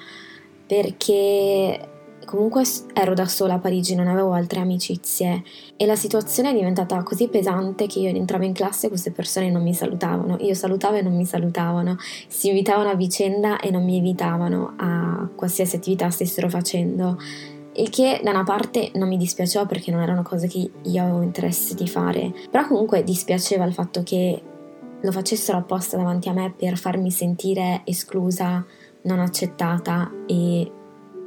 perché 0.66 1.88
Comunque 2.26 2.64
ero 2.94 3.14
da 3.14 3.26
sola 3.28 3.56
a 3.56 3.60
Parigi, 3.60 3.96
non 3.96 4.08
avevo 4.08 4.34
altre 4.34 4.60
amicizie. 4.60 5.44
E 5.78 5.86
la 5.86 5.96
situazione 5.96 6.52
è 6.52 6.54
diventata 6.54 7.02
così 7.04 7.28
pesante 7.28 7.88
che 7.88 8.00
io 8.00 8.10
entravo 8.10 8.44
in 8.44 8.54
classe 8.54 8.86
e 8.86 8.90
queste 8.90 9.12
persone 9.12 9.50
non 9.50 9.64
mi 9.64 9.74
salutavano, 9.74 10.38
io 10.40 10.54
salutavo 10.54 10.96
e 10.96 11.02
non 11.02 11.16
mi 11.16 11.26
salutavano, 11.26 11.98
si 12.28 12.50
invitavano 12.50 12.90
a 12.90 12.96
vicenda 12.96 13.60
e 13.60 13.72
non 13.72 13.84
mi 13.84 13.98
invitavano 13.98 14.74
a 14.78 15.30
qualsiasi 15.36 15.76
attività 15.76 16.10
stessero 16.10 16.50
facendo. 16.50 17.18
Il 17.76 17.90
che 17.90 18.22
da 18.24 18.30
una 18.30 18.44
parte 18.44 18.92
non 18.96 19.08
mi 19.08 19.18
dispiaceva 19.18 19.66
perché 19.66 19.90
non 19.90 20.02
erano 20.02 20.22
cose 20.22 20.48
che 20.48 20.70
io 20.84 21.02
avevo 21.02 21.22
interesse 21.22 21.74
di 21.74 21.88
fare, 21.88 22.32
però 22.52 22.68
comunque 22.68 23.04
dispiaceva 23.04 23.66
il 23.66 23.74
fatto 23.74 24.04
che 24.04 24.42
lo 25.02 25.12
facessero 25.12 25.58
apposta 25.58 25.98
davanti 25.98 26.30
a 26.30 26.34
me 26.34 26.54
per 26.56 26.78
farmi 26.78 27.12
sentire 27.12 27.82
esclusa, 27.84 28.64
non 29.02 29.20
accettata 29.20 30.10
e 30.28 30.72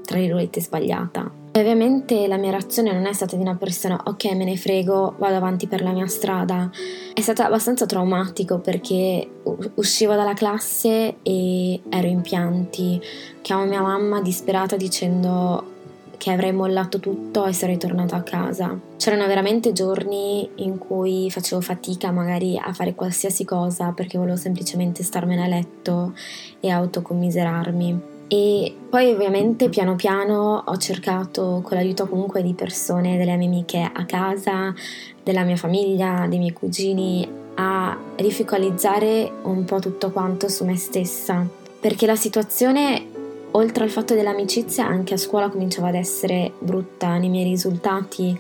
tra 0.07 0.19
virgolette 0.19 0.63
sbagliata. 0.63 1.31
E 1.53 1.61
ovviamente 1.61 2.27
la 2.27 2.37
mia 2.37 2.51
reazione 2.51 2.93
non 2.93 3.07
è 3.07 3.13
stata 3.13 3.35
di 3.35 3.41
una 3.43 3.57
persona 3.57 3.99
ok 4.05 4.25
me 4.35 4.45
ne 4.45 4.57
frego, 4.57 5.15
vado 5.19 5.37
avanti 5.37 5.67
per 5.67 5.83
la 5.83 5.93
mia 5.93 6.07
strada. 6.07 6.71
È 7.15 7.21
stato 7.21 7.43
abbastanza 7.43 7.87
traumatico 7.87 8.59
perché 8.59 9.27
uscivo 9.75 10.15
dalla 10.15 10.35
classe 10.35 11.17
e 11.23 11.81
ero 11.89 12.07
in 12.07 12.21
pianti. 12.21 13.01
Chiamo 13.41 13.65
mia 13.65 13.81
mamma 13.81 14.21
disperata 14.21 14.77
dicendo 14.77 15.75
che 16.19 16.31
avrei 16.31 16.53
mollato 16.53 16.99
tutto 17.01 17.47
e 17.47 17.53
sarei 17.53 17.79
tornata 17.79 18.17
a 18.17 18.23
casa. 18.23 18.79
C'erano 18.97 19.27
veramente 19.27 19.73
giorni 19.73 20.49
in 20.57 20.79
cui 20.79 21.31
facevo 21.31 21.61
fatica 21.61 22.11
magari 22.11 22.59
a 22.59 22.73
fare 22.73 22.95
qualsiasi 22.95 23.45
cosa 23.45 23.93
perché 23.93 24.19
volevo 24.19 24.37
semplicemente 24.37 25.03
starmene 25.03 25.45
a 25.45 25.49
letto 25.49 26.13
e 26.61 26.71
autocommiserarmi. 26.71 28.16
E 28.29 28.75
poi 28.91 29.13
ovviamente 29.13 29.69
piano 29.69 29.95
piano 29.95 30.65
ho 30.67 30.77
cercato 30.79 31.61
con 31.63 31.77
l'aiuto 31.77 32.09
comunque 32.09 32.43
di 32.43 32.55
persone, 32.55 33.17
delle 33.17 33.37
mie 33.37 33.47
amiche 33.47 33.91
a 33.93 34.05
casa, 34.05 34.75
della 35.23 35.45
mia 35.45 35.57
famiglia, 35.57 36.27
dei 36.29 36.39
miei 36.39 36.53
cugini, 36.53 37.29
a 37.55 37.97
rifocalizzare 38.17 39.31
un 39.43 39.65
po' 39.65 39.79
tutto 39.79 40.11
quanto 40.11 40.49
su 40.49 40.65
me 40.65 40.77
stessa. 40.77 41.47
Perché 41.79 42.07
la 42.07 42.17
situazione, 42.17 43.07
oltre 43.53 43.85
al 43.85 43.91
fatto 43.91 44.15
dell'amicizia, 44.15 44.87
anche 44.87 45.15
a 45.15 45.19
scuola 45.19 45.49
cominciava 45.49 45.89
ad 45.89 45.95
essere 45.95 46.53
brutta 46.59 47.17
nei 47.19 47.29
miei 47.29 47.45
risultati, 47.45 48.39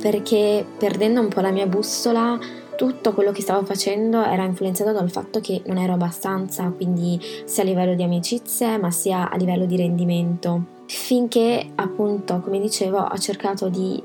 perché 0.00 0.64
perdendo 0.78 1.20
un 1.20 1.28
po' 1.28 1.40
la 1.40 1.50
mia 1.50 1.66
bussola 1.66 2.38
tutto 2.78 3.12
quello 3.12 3.32
che 3.32 3.42
stavo 3.42 3.66
facendo 3.66 4.22
era 4.22 4.44
influenzato 4.44 4.92
dal 4.92 5.10
fatto 5.10 5.40
che 5.40 5.62
non 5.66 5.78
ero 5.78 5.94
abbastanza, 5.94 6.70
quindi 6.70 7.20
sia 7.44 7.64
a 7.64 7.66
livello 7.66 7.96
di 7.96 8.04
amicizie 8.04 8.78
ma 8.78 8.92
sia 8.92 9.28
a 9.28 9.36
livello 9.36 9.66
di 9.66 9.76
rendimento. 9.76 10.76
Finché 10.86 11.72
appunto, 11.74 12.38
come 12.38 12.60
dicevo, 12.60 12.98
ho 12.98 13.18
cercato 13.18 13.68
di 13.68 14.00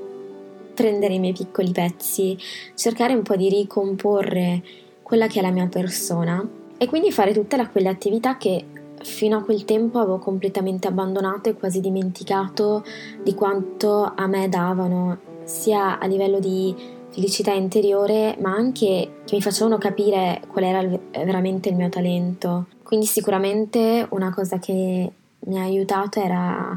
prendere 0.74 1.14
i 1.14 1.20
miei 1.20 1.32
piccoli 1.32 1.70
pezzi, 1.70 2.36
cercare 2.74 3.14
un 3.14 3.22
po' 3.22 3.36
di 3.36 3.48
ricomporre 3.48 4.60
quella 5.04 5.28
che 5.28 5.38
è 5.38 5.42
la 5.42 5.52
mia 5.52 5.68
persona 5.68 6.44
e 6.76 6.88
quindi 6.88 7.12
fare 7.12 7.32
tutte 7.32 7.68
quelle 7.70 7.88
attività 7.88 8.36
che 8.36 8.64
fino 9.02 9.36
a 9.36 9.42
quel 9.42 9.64
tempo 9.64 10.00
avevo 10.00 10.18
completamente 10.18 10.88
abbandonato 10.88 11.48
e 11.48 11.54
quasi 11.54 11.80
dimenticato 11.80 12.82
di 13.22 13.34
quanto 13.34 14.12
a 14.16 14.26
me 14.26 14.48
davano, 14.48 15.18
sia 15.44 16.00
a 16.00 16.06
livello 16.06 16.40
di 16.40 17.02
felicità 17.14 17.52
interiore, 17.52 18.36
ma 18.40 18.50
anche 18.50 19.20
che 19.24 19.36
mi 19.36 19.40
facevano 19.40 19.78
capire 19.78 20.42
qual 20.48 20.64
era 20.64 20.98
veramente 21.24 21.68
il 21.68 21.76
mio 21.76 21.88
talento. 21.88 22.66
Quindi 22.82 23.06
sicuramente 23.06 24.04
una 24.10 24.34
cosa 24.34 24.58
che 24.58 25.12
mi 25.38 25.58
ha 25.58 25.62
aiutato 25.62 26.20
era, 26.20 26.76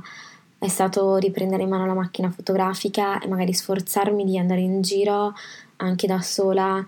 è 0.60 0.68
stato 0.68 1.16
riprendere 1.18 1.64
in 1.64 1.70
mano 1.70 1.88
la 1.88 1.96
macchina 1.96 2.30
fotografica 2.30 3.20
e 3.20 3.28
magari 3.28 3.52
sforzarmi 3.52 4.24
di 4.24 4.38
andare 4.38 4.62
in 4.62 4.82
giro 4.82 5.34
anche 5.78 6.06
da 6.06 6.22
sola 6.22 6.86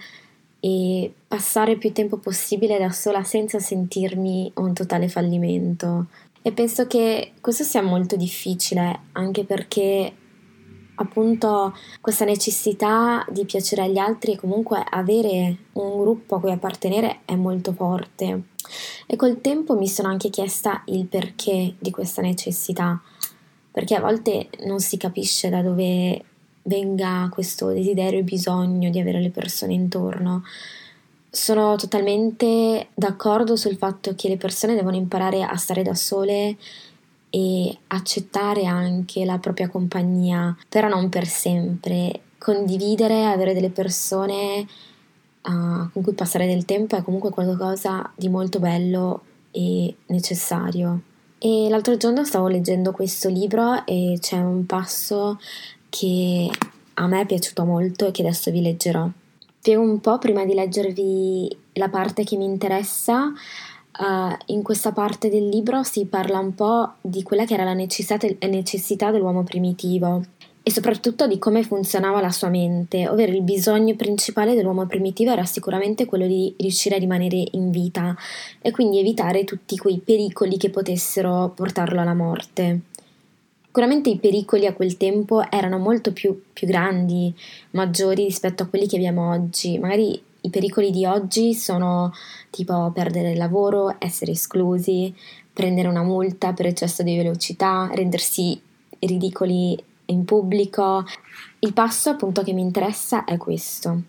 e 0.60 1.12
passare 1.27 1.77
più 1.77 1.91
tempo 1.91 2.18
possibile 2.18 2.77
da 2.77 2.91
sola 2.91 3.24
senza 3.24 3.58
sentirmi 3.58 4.51
un 4.56 4.74
totale 4.74 5.08
fallimento. 5.10 6.06
E 6.44 6.51
penso 6.51 6.86
che 6.86 7.32
questo 7.41 7.63
sia 7.63 7.82
molto 7.82 8.15
difficile 8.15 9.00
anche 9.13 9.44
perché 9.44 10.13
appunto 11.00 11.75
questa 12.01 12.25
necessità 12.25 13.25
di 13.29 13.46
piacere 13.46 13.84
agli 13.84 13.98
altri 13.98 14.34
e 14.34 14.38
comunque 14.38 14.84
avere 14.88 15.56
un 15.74 16.00
gruppo 16.00 16.36
a 16.36 16.39
cui 16.39 16.51
appartenere 16.51 17.20
è 17.25 17.36
molto 17.36 17.74
forte. 17.74 18.44
E 19.06 19.15
col 19.15 19.41
tempo 19.41 19.75
mi 19.75 19.88
sono 19.88 20.10
anche 20.10 20.29
chiesta 20.29 20.84
il 20.86 21.06
perché 21.06 21.74
di 21.79 21.91
questa 21.91 22.22
necessità, 22.22 23.01
perché 23.72 23.96
a 23.96 24.01
volte 24.01 24.50
non 24.65 24.79
si 24.79 24.98
capisce 24.98 25.50
da 25.50 25.62
dove 25.62 26.24
venga 26.63 27.29
questo 27.32 27.70
desiderio 27.70 28.20
e 28.20 28.24
bisogno 28.24 28.89
di 28.89 29.00
avere 29.00 29.22
le 29.22 29.32
persone 29.32 29.74
intorno. 29.74 30.44
Sono 31.32 31.75
totalmente 31.75 32.89
d'accordo 32.94 33.56
sul 33.56 33.77
fatto 33.77 34.13
che 34.15 34.27
le 34.27 34.38
persone 34.38 34.75
devono 34.75 34.96
imparare 34.96 35.44
a 35.44 35.56
stare 35.56 35.84
da 35.84 35.94
sole 35.96 36.58
e 37.29 37.77
accettare 37.88 38.65
anche 38.65 39.25
la 39.25 39.38
propria 39.38 39.69
compagnia, 39.69 40.55
però 40.67 40.88
non 40.88 41.09
per 41.09 41.25
sempre. 41.25 42.21
Condividere, 42.38 43.25
avere 43.25 43.53
delle 43.53 43.69
persone 43.69 44.65
uh, 45.41 45.91
con 45.91 46.01
cui 46.01 46.13
passare 46.13 46.48
del 46.48 46.65
tempo 46.65 46.95
è 46.95 47.01
comunque 47.01 47.31
qualcosa 47.31 48.12
di 48.15 48.29
molto 48.29 48.59
bello 48.59 49.21
e 49.51 49.93
necessario. 50.07 51.01
E 51.38 51.67
l'altro 51.69 51.98
giorno 51.98 52.24
stavo 52.24 52.48
leggendo 52.48 52.91
questo 52.91 53.29
libro 53.29 53.86
e 53.86 54.17
c'è 54.19 54.38
un 54.38 54.65
passo 54.65 55.39
che 55.89 56.50
a 56.95 57.07
me 57.07 57.21
è 57.21 57.25
piaciuto 57.25 57.63
molto 57.63 58.07
e 58.07 58.12
che 58.12 58.21
adesso 58.21 58.51
vi 58.51 58.62
leggerò. 58.62 59.07
Spiego 59.59 59.81
un 59.81 60.00
po' 60.00 60.17
prima 60.17 60.45
di 60.45 60.53
leggervi 60.53 61.57
la 61.74 61.89
parte 61.89 62.24
che 62.24 62.38
mi 62.38 62.45
interessa 62.45 63.33
Uh, 63.98 64.36
in 64.48 64.62
questa 64.62 64.91
parte 64.91 65.29
del 65.29 65.50
libro 65.50 65.84
si 65.84 66.05
parla 66.05 66.39
un 66.39 66.55
po' 66.55 66.93
di 67.01 67.22
quella 67.24 67.46
che 67.46 67.55
era 67.55 67.63
la 67.63 67.74
necessità, 67.74 69.12
dell'uomo 69.12 69.43
primitivo 69.43 70.24
e 70.62 70.72
soprattutto 70.72 71.25
di 71.25 71.39
come 71.39 71.63
funzionava 71.63 72.22
la 72.22 72.29
sua 72.29 72.50
mente, 72.50 73.10
ovvero 73.10 73.31
il 73.31 73.41
bisogno 73.41 73.96
principale 73.96 74.53
dell'uomo 74.53 74.86
primitivo 74.86 75.31
era 75.31 75.43
sicuramente 75.43 76.05
quello 76.05 76.27
di 76.27 76.53
riuscire 76.60 76.96
a 76.96 77.00
rimanere 77.00 77.43
in 77.51 77.72
vita 77.72 78.15
e 78.62 78.72
quindi 78.72 79.00
evitare 79.00 79.43
tutti 79.46 79.77
quei 79.77 79.98
pericoli 79.98 80.58
che 80.58 80.69
potessero 80.69 81.51
portarlo 81.55 82.01
alla 82.01 82.13
morte. 82.13 82.81
Sicuramente 83.65 84.10
i 84.10 84.17
pericoli 84.17 84.65
a 84.65 84.74
quel 84.74 84.98
tempo 84.98 85.41
erano 85.50 85.77
molto 85.77 86.12
più, 86.12 86.41
più 86.53 86.67
grandi, 86.67 87.34
maggiori 87.72 88.25
rispetto 88.25 88.63
a 88.63 88.65
quelli 88.65 88.88
che 88.88 88.96
abbiamo 88.96 89.31
oggi. 89.31 89.77
Magari 89.77 90.22
i 90.41 90.50
pericoli 90.50 90.91
di 90.91 91.05
oggi 91.05 91.53
sono 91.53 92.13
tipo 92.50 92.91
perdere 92.93 93.31
il 93.31 93.38
lavoro, 93.38 93.96
essere 94.00 94.31
esclusi, 94.31 95.13
prendere 95.51 95.88
una 95.88 96.03
multa 96.03 96.53
per 96.53 96.67
eccesso 96.67 97.03
di 97.03 97.15
velocità, 97.15 97.89
rendersi 97.91 98.60
ridicoli 99.00 99.77
in 100.05 100.25
pubblico. 100.25 101.05
Il 101.60 101.74
passo 101.74 102.12
appunto 102.12 102.43
che 102.43 102.53
mi 102.53 102.62
interessa 102.62 103.25
è 103.25 103.38
questo. 103.38 104.01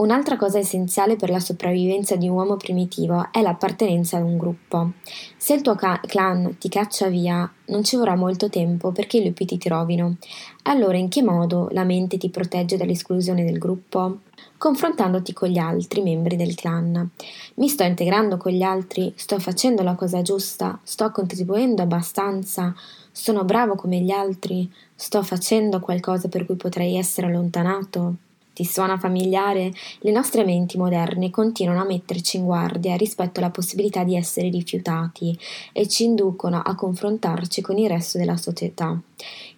Un'altra 0.00 0.36
cosa 0.36 0.58
essenziale 0.58 1.16
per 1.16 1.28
la 1.28 1.40
sopravvivenza 1.40 2.14
di 2.14 2.28
un 2.28 2.36
uomo 2.36 2.56
primitivo 2.56 3.32
è 3.32 3.42
l'appartenenza 3.42 4.16
ad 4.16 4.22
un 4.22 4.38
gruppo. 4.38 4.92
Se 5.36 5.54
il 5.54 5.60
tuo 5.60 5.74
ca- 5.74 6.00
clan 6.06 6.56
ti 6.56 6.68
caccia 6.68 7.08
via, 7.08 7.52
non 7.64 7.82
ci 7.82 7.96
vorrà 7.96 8.14
molto 8.14 8.48
tempo 8.48 8.92
perché 8.92 9.16
i 9.16 9.24
lupi 9.24 9.44
ti 9.44 9.58
trovino. 9.58 10.18
Allora 10.62 10.96
in 10.96 11.08
che 11.08 11.20
modo 11.20 11.66
la 11.72 11.82
mente 11.82 12.16
ti 12.16 12.30
protegge 12.30 12.76
dall'esclusione 12.76 13.44
del 13.44 13.58
gruppo? 13.58 14.20
Confrontandoti 14.56 15.32
con 15.32 15.48
gli 15.48 15.58
altri 15.58 16.00
membri 16.00 16.36
del 16.36 16.54
clan. 16.54 17.10
Mi 17.54 17.68
sto 17.68 17.82
integrando 17.82 18.36
con 18.36 18.52
gli 18.52 18.62
altri? 18.62 19.12
Sto 19.16 19.40
facendo 19.40 19.82
la 19.82 19.96
cosa 19.96 20.22
giusta? 20.22 20.78
Sto 20.84 21.10
contribuendo 21.10 21.82
abbastanza? 21.82 22.72
Sono 23.10 23.42
bravo 23.44 23.74
come 23.74 23.98
gli 23.98 24.12
altri? 24.12 24.70
Sto 24.94 25.24
facendo 25.24 25.80
qualcosa 25.80 26.28
per 26.28 26.46
cui 26.46 26.54
potrei 26.54 26.96
essere 26.96 27.26
allontanato? 27.26 28.14
Ti 28.58 28.64
suona 28.64 28.98
familiare? 28.98 29.70
Le 30.00 30.10
nostre 30.10 30.44
menti 30.44 30.78
moderne 30.78 31.30
continuano 31.30 31.80
a 31.80 31.84
metterci 31.84 32.38
in 32.38 32.44
guardia 32.44 32.96
rispetto 32.96 33.38
alla 33.38 33.50
possibilità 33.50 34.02
di 34.02 34.16
essere 34.16 34.48
rifiutati 34.48 35.38
e 35.72 35.86
ci 35.86 36.02
inducono 36.02 36.60
a 36.60 36.74
confrontarci 36.74 37.60
con 37.60 37.78
il 37.78 37.88
resto 37.88 38.18
della 38.18 38.36
società. 38.36 39.00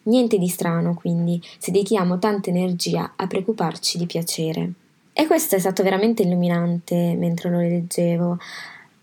Niente 0.03 0.37
di 0.37 0.49
strano, 0.49 0.93
quindi, 0.93 1.41
se 1.57 1.71
dedichiamo 1.71 2.19
tanta 2.19 2.51
energia 2.51 3.15
a 3.17 3.27
preoccuparci 3.27 3.97
di 3.97 4.05
piacere. 4.05 4.73
E 5.15 5.27
questo 5.27 5.57
è 5.57 5.59
stato 5.59 5.83
veramente 5.83 6.21
illuminante 6.21 7.15
mentre 7.17 7.49
lo 7.49 7.59
leggevo 7.61 8.37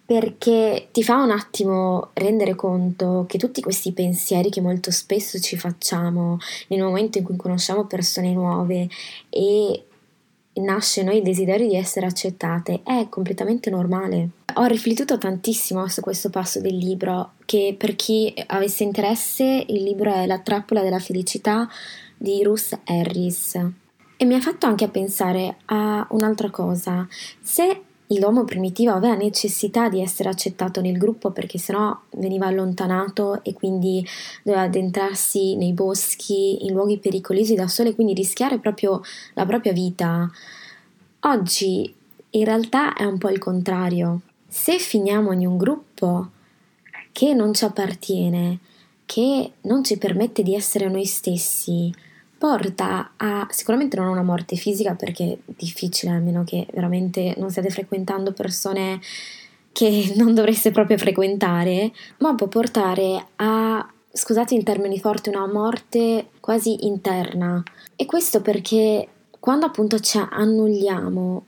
perché 0.08 0.88
ti 0.94 1.04
fa 1.04 1.22
un 1.22 1.32
attimo 1.32 2.12
rendere 2.14 2.56
conto 2.56 3.26
che 3.28 3.38
tutti 3.38 3.62
questi 3.62 3.92
pensieri 3.92 4.50
che 4.50 4.62
molto 4.62 4.90
spesso 4.90 5.38
ci 5.38 5.58
facciamo 5.58 6.38
nel 6.70 6.82
momento 6.82 7.18
in 7.18 7.26
cui 7.26 7.36
conosciamo 7.36 7.88
persone 7.88 8.32
nuove 8.32 8.88
e 9.30 9.84
nasce 10.62 11.04
noi 11.04 11.18
il 11.18 11.24
desiderio 11.24 11.68
di 11.68 11.76
essere 11.76 12.06
accettate 12.06 12.84
è 12.84 13.08
completamente 13.10 13.70
normale. 13.70 14.30
Ho 14.54 14.64
riflettuto 14.64 15.18
tantissimo 15.18 15.86
su 15.90 16.00
questo 16.00 16.30
passo 16.30 16.62
del 16.62 16.78
libro, 16.78 17.34
che 17.44 17.76
per 17.78 17.98
chi 17.98 18.34
avesse 18.48 18.84
interesse 18.84 19.66
il 19.68 19.84
libro 19.84 20.14
è 20.14 20.26
La 20.26 20.40
trappola 20.40 20.82
della 20.82 21.00
felicità 21.00 21.68
di 22.16 22.42
Ruth 22.44 22.80
Harris. 22.86 23.56
E 24.16 24.26
mi 24.26 24.36
ha 24.36 24.40
fatto 24.40 24.68
anche 24.68 24.88
pensare 24.88 25.58
a 25.66 26.08
un'altra 26.12 26.50
cosa. 26.50 27.06
Se 27.42 27.82
l'uomo 28.16 28.46
primitivo 28.46 28.92
aveva 28.92 29.16
necessità 29.16 29.90
di 29.90 30.02
essere 30.02 30.30
accettato 30.30 30.80
nel 30.80 30.98
gruppo 30.98 31.32
perché 31.32 31.58
sennò 31.58 32.00
veniva 32.12 32.48
allontanato 32.48 33.44
e 33.44 33.54
quindi 33.54 34.06
doveva 34.44 34.64
addentrarsi 34.64 35.56
nei 35.56 35.74
boschi, 35.74 36.66
in 36.66 36.74
luoghi 36.74 37.00
pericolosi 37.00 37.56
da 37.56 37.68
solo 37.68 37.90
e 37.90 37.96
quindi 37.96 38.14
rischiare 38.14 38.60
proprio 38.60 39.02
la 39.34 39.46
propria 39.46 39.74
vita. 39.74 40.30
Oggi 41.22 41.94
in 42.30 42.46
realtà 42.46 42.94
è 42.94 43.04
un 43.04 43.18
po' 43.18 43.30
il 43.30 43.40
contrario. 43.40 44.22
Se 44.48 44.78
finiamo 44.80 45.34
in 45.34 45.46
un 45.46 45.58
gruppo 45.58 46.30
che 47.12 47.34
non 47.34 47.54
ci 47.54 47.66
appartiene, 47.66 48.60
che 49.06 49.52
non 49.62 49.84
ci 49.84 49.98
permette 49.98 50.44
di 50.44 50.56
essere 50.56 50.88
noi 50.88 51.06
stessi, 51.06 51.94
porta 52.38 53.12
a 53.18 53.48
sicuramente 53.50 53.98
non 53.98 54.08
una 54.08 54.24
morte 54.24 54.56
fisica 54.56 54.94
perché 54.94 55.24
è 55.34 55.38
difficile 55.46 56.12
a 56.12 56.20
meno 56.20 56.44
che 56.44 56.68
veramente 56.74 57.34
non 57.38 57.50
stiate 57.50 57.70
frequentando 57.70 58.32
persone 58.32 59.00
che 59.72 60.14
non 60.18 60.34
dovreste 60.34 60.72
proprio 60.72 60.98
frequentare, 60.98 61.92
ma 62.20 62.36
può 62.36 62.48
portare 62.48 63.28
a 63.38 63.92
scusate 64.12 64.56
in 64.56 64.64
termini 64.64 65.00
forti, 65.00 65.30
una 65.30 65.48
morte 65.48 66.30
quasi 66.40 66.86
interna. 66.88 67.62
E 67.96 68.06
questo 68.06 68.42
perché 68.42 69.08
quando 69.40 69.66
appunto 69.66 70.00
ci 70.00 70.18
annulliamo, 70.18 71.46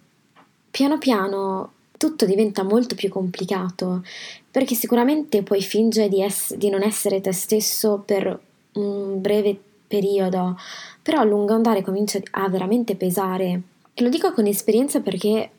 piano 0.69 0.97
piano 0.99 1.71
tutto 1.97 2.25
diventa 2.25 2.63
molto 2.63 2.95
più 2.95 3.09
complicato, 3.09 4.03
perché 4.49 4.75
sicuramente 4.75 5.43
puoi 5.43 5.61
fingere 5.61 6.07
di, 6.07 6.21
ess- 6.21 6.55
di 6.55 6.69
non 6.69 6.81
essere 6.81 7.19
te 7.19 7.33
stesso 7.33 8.01
per 8.05 8.39
un 8.73 9.19
breve 9.19 9.59
periodo, 9.89 10.57
però 11.01 11.19
a 11.19 11.25
lungo 11.25 11.53
andare 11.53 11.81
comincia 11.81 12.19
a 12.31 12.47
veramente 12.47 12.95
pesare. 12.95 13.61
E 13.93 14.03
lo 14.03 14.09
dico 14.09 14.31
con 14.31 14.45
esperienza 14.45 15.01
perché 15.01 15.49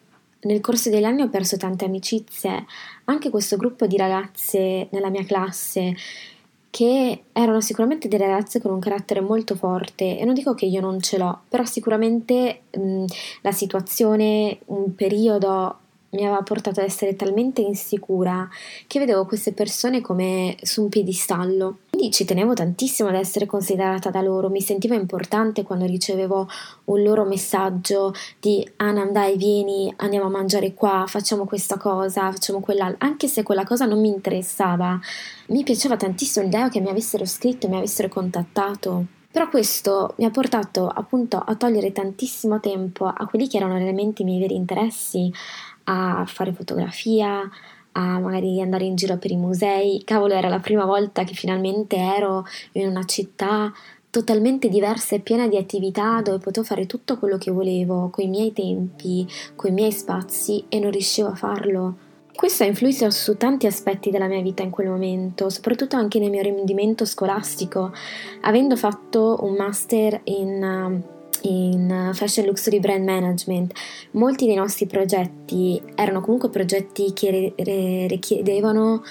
nel 0.43 0.61
corso 0.61 0.89
degli 0.89 1.05
anni 1.05 1.23
ho 1.23 1.29
perso 1.29 1.59
tante 1.59 1.85
amicizie, 1.85 2.65
anche 3.05 3.29
questo 3.29 3.57
gruppo 3.57 3.87
di 3.87 3.99
ragazze 3.99 4.87
nella 4.91 5.11
mia 5.11 5.25
classe 5.25 5.95
che 6.71 7.25
erano 7.33 7.61
sicuramente 7.61 8.07
delle 8.07 8.29
ragazze 8.29 8.61
con 8.61 8.71
un 8.71 8.79
carattere 8.79 9.21
molto 9.21 9.57
forte 9.57 10.19
e 10.19 10.25
non 10.25 10.35
dico 10.35 10.55
che 10.55 10.67
io 10.67 10.81
non 10.81 11.01
ce 11.01 11.19
l'ho, 11.19 11.41
però 11.49 11.65
sicuramente 11.65 12.63
mh, 12.71 13.05
la 13.43 13.53
situazione, 13.53 14.61
un 14.67 14.95
periodo 14.95 15.79
mi 16.11 16.25
aveva 16.25 16.43
portato 16.43 16.81
ad 16.81 16.87
essere 16.87 17.17
talmente 17.17 17.61
insicura 17.61 18.49
che 18.87 18.99
vedevo 18.99 19.27
queste 19.27 19.53
persone 19.53 20.01
come 20.01 20.57
su 20.63 20.83
un 20.83 20.89
piedistallo. 20.89 21.79
Quindi 22.01 22.17
ci 22.17 22.25
tenevo 22.25 22.55
tantissimo 22.55 23.11
ad 23.11 23.15
essere 23.15 23.45
considerata 23.45 24.09
da 24.09 24.23
loro, 24.23 24.49
mi 24.49 24.63
sentivo 24.63 24.95
importante 24.95 25.65
quando 25.65 25.85
ricevevo 25.85 26.49
un 26.85 27.03
loro 27.03 27.27
messaggio 27.27 28.15
di 28.39 28.67
Anam 28.77 29.13
dai 29.13 29.37
vieni, 29.37 29.93
andiamo 29.99 30.25
a 30.25 30.31
mangiare 30.31 30.73
qua, 30.73 31.05
facciamo 31.07 31.45
questa 31.45 31.77
cosa, 31.77 32.33
facciamo 32.33 32.61
quella, 32.61 32.95
anche 32.97 33.29
se 33.29 33.43
quella 33.43 33.65
cosa 33.65 33.85
non 33.85 34.01
mi 34.01 34.09
interessava. 34.09 34.99
Mi 35.49 35.63
piaceva 35.63 35.99
tantissimo 35.99 36.47
l'idea 36.47 36.71
che 36.71 36.81
mi 36.81 36.89
avessero 36.89 37.27
scritto, 37.27 37.69
mi 37.69 37.77
avessero 37.77 38.09
contattato. 38.09 39.05
Però 39.31 39.51
questo 39.51 40.15
mi 40.17 40.25
ha 40.25 40.31
portato 40.31 40.89
appunto 40.89 41.37
a 41.37 41.55
togliere 41.55 41.93
tantissimo 41.93 42.61
tempo 42.61 43.05
a 43.05 43.27
quelli 43.27 43.47
che 43.47 43.59
erano 43.59 43.77
realmente 43.77 44.23
i 44.23 44.25
miei 44.25 44.41
veri 44.41 44.55
interessi, 44.55 45.31
a 45.85 46.25
fare 46.27 46.55
fotografia, 46.55 47.47
a 47.93 48.19
magari 48.19 48.61
andare 48.61 48.85
in 48.85 48.95
giro 48.95 49.17
per 49.17 49.31
i 49.31 49.37
musei. 49.37 50.03
Cavolo, 50.05 50.35
era 50.35 50.49
la 50.49 50.61
prima 50.61 50.85
volta 50.85 51.25
che 51.25 51.35
finalmente 51.35 51.97
ero 51.97 52.45
in 52.73 52.89
una 52.89 53.05
città 53.05 53.73
totalmente 54.11 54.69
diversa 54.69 55.15
e 55.15 55.21
piena 55.21 55.47
di 55.47 55.57
attività 55.57 56.21
dove 56.21 56.39
potevo 56.39 56.67
fare 56.67 56.87
tutto 56.87 57.17
quello 57.19 57.39
che 57.39 57.51
volevo, 57.51 58.11
coi 58.11 58.27
miei 58.27 58.53
tempi, 58.53 59.27
coi 59.55 59.71
miei 59.71 59.93
spazi 59.93 60.65
e 60.69 60.81
non 60.81 60.91
riuscivo 60.91 61.29
a 61.29 61.35
farlo. 61.35 61.95
Questo 62.35 62.63
ha 62.63 62.67
influito 62.67 63.11
su 63.11 63.37
tanti 63.37 63.67
aspetti 63.67 64.11
della 64.11 64.27
mia 64.27 64.41
vita 64.41 64.63
in 64.63 64.71
quel 64.71 64.89
momento, 64.89 65.51
soprattutto 65.51 65.97
anche 65.97 66.19
nel 66.19 66.31
mio 66.31 66.43
rendimento 66.43 67.05
scolastico, 67.05 67.93
avendo 68.41 68.77
fatto 68.77 69.39
un 69.43 69.55
master 69.55 70.21
in 70.25 71.03
in 71.43 72.11
Fashion 72.15 72.47
Luxury 72.47 72.81
Brand 72.81 73.05
Management, 73.05 73.73
molti 74.13 74.47
dei 74.47 74.55
nostri 74.55 74.87
progetti 74.87 75.81
erano 75.95 76.21
comunque 76.21 76.49
progetti 76.49 77.13
che 77.13 77.55
richiedevano 78.09 79.03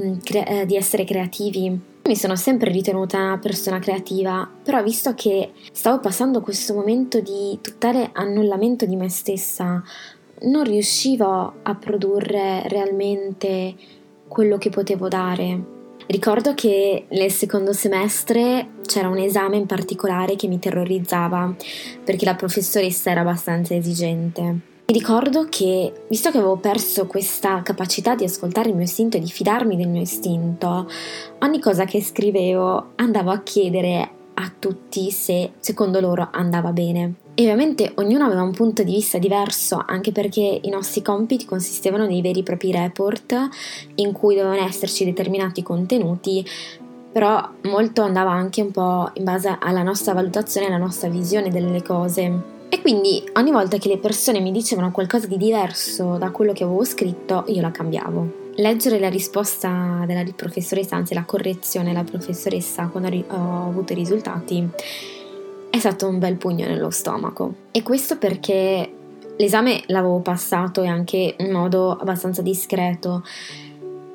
mm, 0.00 0.18
eh, 0.32 0.66
di 0.66 0.76
essere 0.76 1.04
creativi. 1.04 1.92
Mi 2.06 2.16
sono 2.16 2.36
sempre 2.36 2.70
ritenuta 2.70 3.18
una 3.18 3.38
persona 3.38 3.78
creativa, 3.78 4.48
però 4.62 4.82
visto 4.82 5.14
che 5.14 5.52
stavo 5.72 6.00
passando 6.00 6.42
questo 6.42 6.74
momento 6.74 7.20
di 7.20 7.58
totale 7.62 8.10
annullamento 8.12 8.84
di 8.84 8.96
me 8.96 9.08
stessa, 9.08 9.82
non 10.42 10.64
riuscivo 10.64 11.54
a 11.62 11.74
produrre 11.74 12.68
realmente 12.68 13.74
quello 14.28 14.58
che 14.58 14.68
potevo 14.68 15.08
dare. 15.08 15.73
Ricordo 16.06 16.54
che 16.54 17.06
nel 17.08 17.30
secondo 17.30 17.72
semestre 17.72 18.68
c'era 18.84 19.08
un 19.08 19.18
esame 19.18 19.56
in 19.56 19.66
particolare 19.66 20.36
che 20.36 20.48
mi 20.48 20.58
terrorizzava 20.58 21.54
perché 22.04 22.24
la 22.24 22.34
professoressa 22.34 23.10
era 23.10 23.22
abbastanza 23.22 23.74
esigente. 23.74 24.42
Mi 24.86 24.92
ricordo 24.92 25.46
che, 25.48 26.04
visto 26.08 26.30
che 26.30 26.36
avevo 26.36 26.58
perso 26.58 27.06
questa 27.06 27.62
capacità 27.62 28.14
di 28.14 28.24
ascoltare 28.24 28.68
il 28.68 28.74
mio 28.74 28.84
istinto 28.84 29.16
e 29.16 29.20
di 29.20 29.30
fidarmi 29.30 29.76
del 29.76 29.88
mio 29.88 30.02
istinto, 30.02 30.86
ogni 31.38 31.58
cosa 31.58 31.86
che 31.86 32.02
scrivevo 32.02 32.90
andavo 32.96 33.30
a 33.30 33.40
chiedere 33.40 34.10
a 34.34 34.52
tutti 34.58 35.10
se 35.10 35.52
secondo 35.58 36.00
loro 36.00 36.28
andava 36.30 36.72
bene. 36.72 37.23
E 37.36 37.42
ovviamente 37.42 37.90
ognuno 37.96 38.24
aveva 38.24 38.42
un 38.42 38.52
punto 38.52 38.84
di 38.84 38.92
vista 38.92 39.18
diverso, 39.18 39.82
anche 39.84 40.12
perché 40.12 40.60
i 40.62 40.68
nostri 40.68 41.02
compiti 41.02 41.44
consistevano 41.44 42.06
nei 42.06 42.22
veri 42.22 42.40
e 42.40 42.42
propri 42.44 42.70
report 42.70 43.36
in 43.96 44.12
cui 44.12 44.36
dovevano 44.36 44.64
esserci 44.64 45.04
determinati 45.04 45.60
contenuti, 45.60 46.46
però 47.10 47.44
molto 47.62 48.02
andava 48.02 48.30
anche 48.30 48.62
un 48.62 48.70
po' 48.70 49.10
in 49.14 49.24
base 49.24 49.56
alla 49.60 49.82
nostra 49.82 50.12
valutazione 50.12 50.68
alla 50.68 50.76
nostra 50.76 51.08
visione 51.08 51.50
delle 51.50 51.82
cose. 51.82 52.52
E 52.68 52.80
quindi 52.80 53.22
ogni 53.34 53.50
volta 53.50 53.78
che 53.78 53.88
le 53.88 53.98
persone 53.98 54.38
mi 54.38 54.52
dicevano 54.52 54.92
qualcosa 54.92 55.26
di 55.26 55.36
diverso 55.36 56.16
da 56.18 56.30
quello 56.30 56.52
che 56.52 56.62
avevo 56.62 56.84
scritto, 56.84 57.44
io 57.48 57.60
la 57.60 57.72
cambiavo. 57.72 58.42
Leggere 58.56 59.00
la 59.00 59.08
risposta 59.08 60.04
della 60.06 60.24
professoressa, 60.36 60.94
anzi 60.94 61.14
la 61.14 61.24
correzione 61.24 61.88
della 61.88 62.04
professoressa 62.04 62.86
quando 62.86 63.08
ho 63.28 63.68
avuto 63.68 63.92
i 63.92 63.96
risultati, 63.96 64.68
è 65.74 65.78
stato 65.80 66.06
un 66.06 66.20
bel 66.20 66.36
pugno 66.36 66.68
nello 66.68 66.90
stomaco. 66.90 67.52
E 67.72 67.82
questo 67.82 68.16
perché 68.16 68.92
l'esame 69.36 69.82
l'avevo 69.86 70.20
passato 70.20 70.82
e 70.82 70.86
anche 70.86 71.34
in 71.36 71.50
modo 71.50 71.90
abbastanza 71.90 72.42
discreto, 72.42 73.24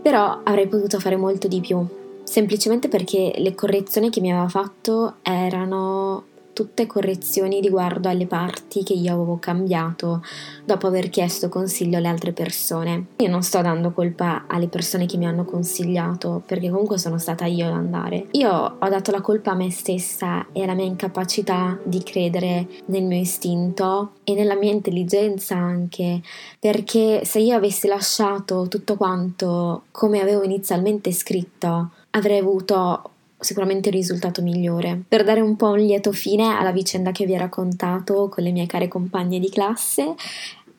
però 0.01 0.39
avrei 0.41 0.69
potuto 0.69 1.01
fare 1.01 1.17
molto 1.17 1.49
di 1.49 1.59
più, 1.59 1.85
semplicemente 2.23 2.87
perché 2.87 3.33
le 3.35 3.55
correzioni 3.55 4.09
che 4.09 4.21
mi 4.21 4.31
aveva 4.31 4.47
fatto 4.47 5.15
erano 5.21 6.27
tutte 6.59 6.87
correzioni 6.87 7.61
riguardo 7.61 8.09
alle 8.09 8.25
parti 8.25 8.83
che 8.83 8.91
io 8.91 9.13
avevo 9.13 9.37
cambiato 9.39 10.21
dopo 10.65 10.87
aver 10.87 11.09
chiesto 11.09 11.47
consiglio 11.47 11.99
alle 11.99 12.09
altre 12.09 12.33
persone. 12.33 13.05
Io 13.15 13.29
non 13.29 13.43
sto 13.43 13.61
dando 13.61 13.91
colpa 13.91 14.43
alle 14.45 14.67
persone 14.67 15.05
che 15.05 15.15
mi 15.15 15.25
hanno 15.25 15.45
consigliato, 15.45 16.43
perché 16.45 16.69
comunque 16.69 16.97
sono 16.97 17.17
stata 17.17 17.45
io 17.45 17.65
ad 17.65 17.71
andare. 17.71 18.25
Io 18.31 18.51
ho 18.77 18.89
dato 18.89 19.11
la 19.11 19.21
colpa 19.21 19.51
a 19.51 19.55
me 19.55 19.71
stessa 19.71 20.47
e 20.51 20.63
alla 20.63 20.73
mia 20.73 20.83
incapacità 20.83 21.79
di 21.81 22.03
credere 22.03 22.67
nel 22.87 23.03
mio 23.03 23.21
istinto 23.21 24.15
e 24.25 24.33
nella 24.33 24.55
mia 24.55 24.73
intelligenza 24.73 25.55
anche, 25.55 26.21
perché 26.59 27.23
se 27.23 27.39
io 27.39 27.55
avessi 27.55 27.87
lasciato 27.87 28.67
tutto 28.67 28.97
quanto 28.97 29.83
come 29.91 30.19
avevo 30.19 30.43
inizialmente 30.43 31.13
scritto, 31.13 31.91
avrei 32.09 32.39
avuto 32.39 33.11
sicuramente 33.39 33.89
il 33.89 33.95
risultato 33.95 34.41
migliore. 34.41 35.01
Per 35.07 35.23
dare 35.23 35.41
un 35.41 35.55
po' 35.55 35.69
un 35.69 35.79
lieto 35.79 36.11
fine 36.11 36.55
alla 36.57 36.71
vicenda 36.71 37.11
che 37.11 37.25
vi 37.25 37.33
ho 37.33 37.37
raccontato 37.37 38.29
con 38.29 38.43
le 38.43 38.51
mie 38.51 38.65
care 38.65 38.87
compagne 38.87 39.39
di 39.39 39.49
classe, 39.49 40.15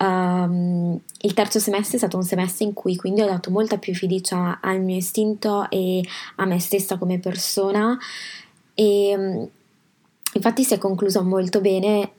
Um, 0.00 0.98
il 1.20 1.34
terzo 1.34 1.58
semestre 1.58 1.96
è 1.96 1.98
stato 1.98 2.16
un 2.16 2.22
semestre 2.22 2.64
in 2.64 2.72
cui 2.72 2.96
quindi 2.96 3.20
ho 3.20 3.26
dato 3.26 3.50
molta 3.50 3.76
più 3.76 3.94
fiducia 3.94 4.58
al 4.62 4.80
mio 4.80 4.96
istinto 4.96 5.68
e 5.68 6.02
a 6.36 6.46
me 6.46 6.58
stessa 6.58 6.96
come 6.96 7.18
persona 7.18 7.98
e 8.72 9.14
um, 9.14 9.46
infatti 10.32 10.64
si 10.64 10.72
è 10.72 10.78
concluso 10.78 11.22
molto 11.22 11.60
bene 11.60 12.12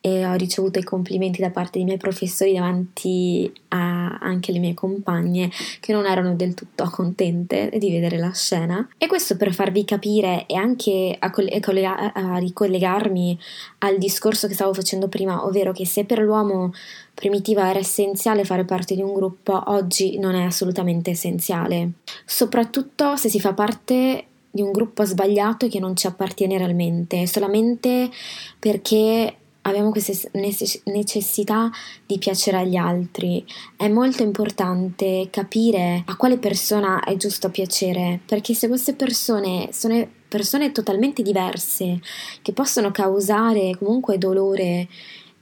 e 0.00 0.24
ho 0.24 0.32
ricevuto 0.32 0.78
i 0.78 0.82
complimenti 0.82 1.42
da 1.42 1.50
parte 1.50 1.72
dei 1.72 1.84
miei 1.84 1.98
professori 1.98 2.54
davanti 2.54 3.52
a 3.68 3.89
anche 4.20 4.52
le 4.52 4.58
mie 4.58 4.74
compagne 4.74 5.50
che 5.80 5.92
non 5.92 6.06
erano 6.06 6.34
del 6.34 6.54
tutto 6.54 6.88
contente 6.90 7.70
di 7.78 7.90
vedere 7.90 8.18
la 8.18 8.32
scena. 8.32 8.88
E 8.98 9.06
questo 9.06 9.36
per 9.36 9.52
farvi 9.52 9.84
capire 9.84 10.46
e 10.46 10.56
anche 10.56 11.16
a, 11.18 11.30
collega- 11.30 12.12
a 12.12 12.36
ricollegarmi 12.38 13.38
al 13.78 13.98
discorso 13.98 14.46
che 14.46 14.54
stavo 14.54 14.74
facendo 14.74 15.08
prima 15.08 15.44
ovvero 15.44 15.72
che 15.72 15.86
se 15.86 16.04
per 16.04 16.20
l'uomo 16.20 16.72
primitiva 17.14 17.68
era 17.68 17.78
essenziale 17.78 18.44
fare 18.44 18.64
parte 18.64 18.94
di 18.94 19.02
un 19.02 19.12
gruppo 19.12 19.62
oggi 19.66 20.18
non 20.18 20.34
è 20.34 20.44
assolutamente 20.44 21.10
essenziale. 21.10 21.92
Soprattutto 22.24 23.16
se 23.16 23.28
si 23.28 23.40
fa 23.40 23.52
parte 23.52 24.24
di 24.50 24.62
un 24.62 24.72
gruppo 24.72 25.04
sbagliato 25.04 25.68
che 25.68 25.78
non 25.78 25.94
ci 25.94 26.06
appartiene 26.06 26.58
realmente 26.58 27.26
solamente 27.26 28.10
perché 28.58 29.36
abbiamo 29.62 29.90
questa 29.90 30.28
necessità 30.84 31.70
di 32.06 32.18
piacere 32.18 32.58
agli 32.58 32.76
altri. 32.76 33.44
È 33.76 33.88
molto 33.88 34.22
importante 34.22 35.28
capire 35.30 36.02
a 36.06 36.16
quale 36.16 36.38
persona 36.38 37.02
è 37.04 37.16
giusto 37.16 37.50
piacere, 37.50 38.20
perché 38.24 38.54
se 38.54 38.68
queste 38.68 38.94
persone 38.94 39.68
sono 39.72 40.06
persone 40.30 40.70
totalmente 40.70 41.22
diverse, 41.22 42.00
che 42.40 42.52
possono 42.52 42.92
causare 42.92 43.76
comunque 43.76 44.16
dolore 44.16 44.86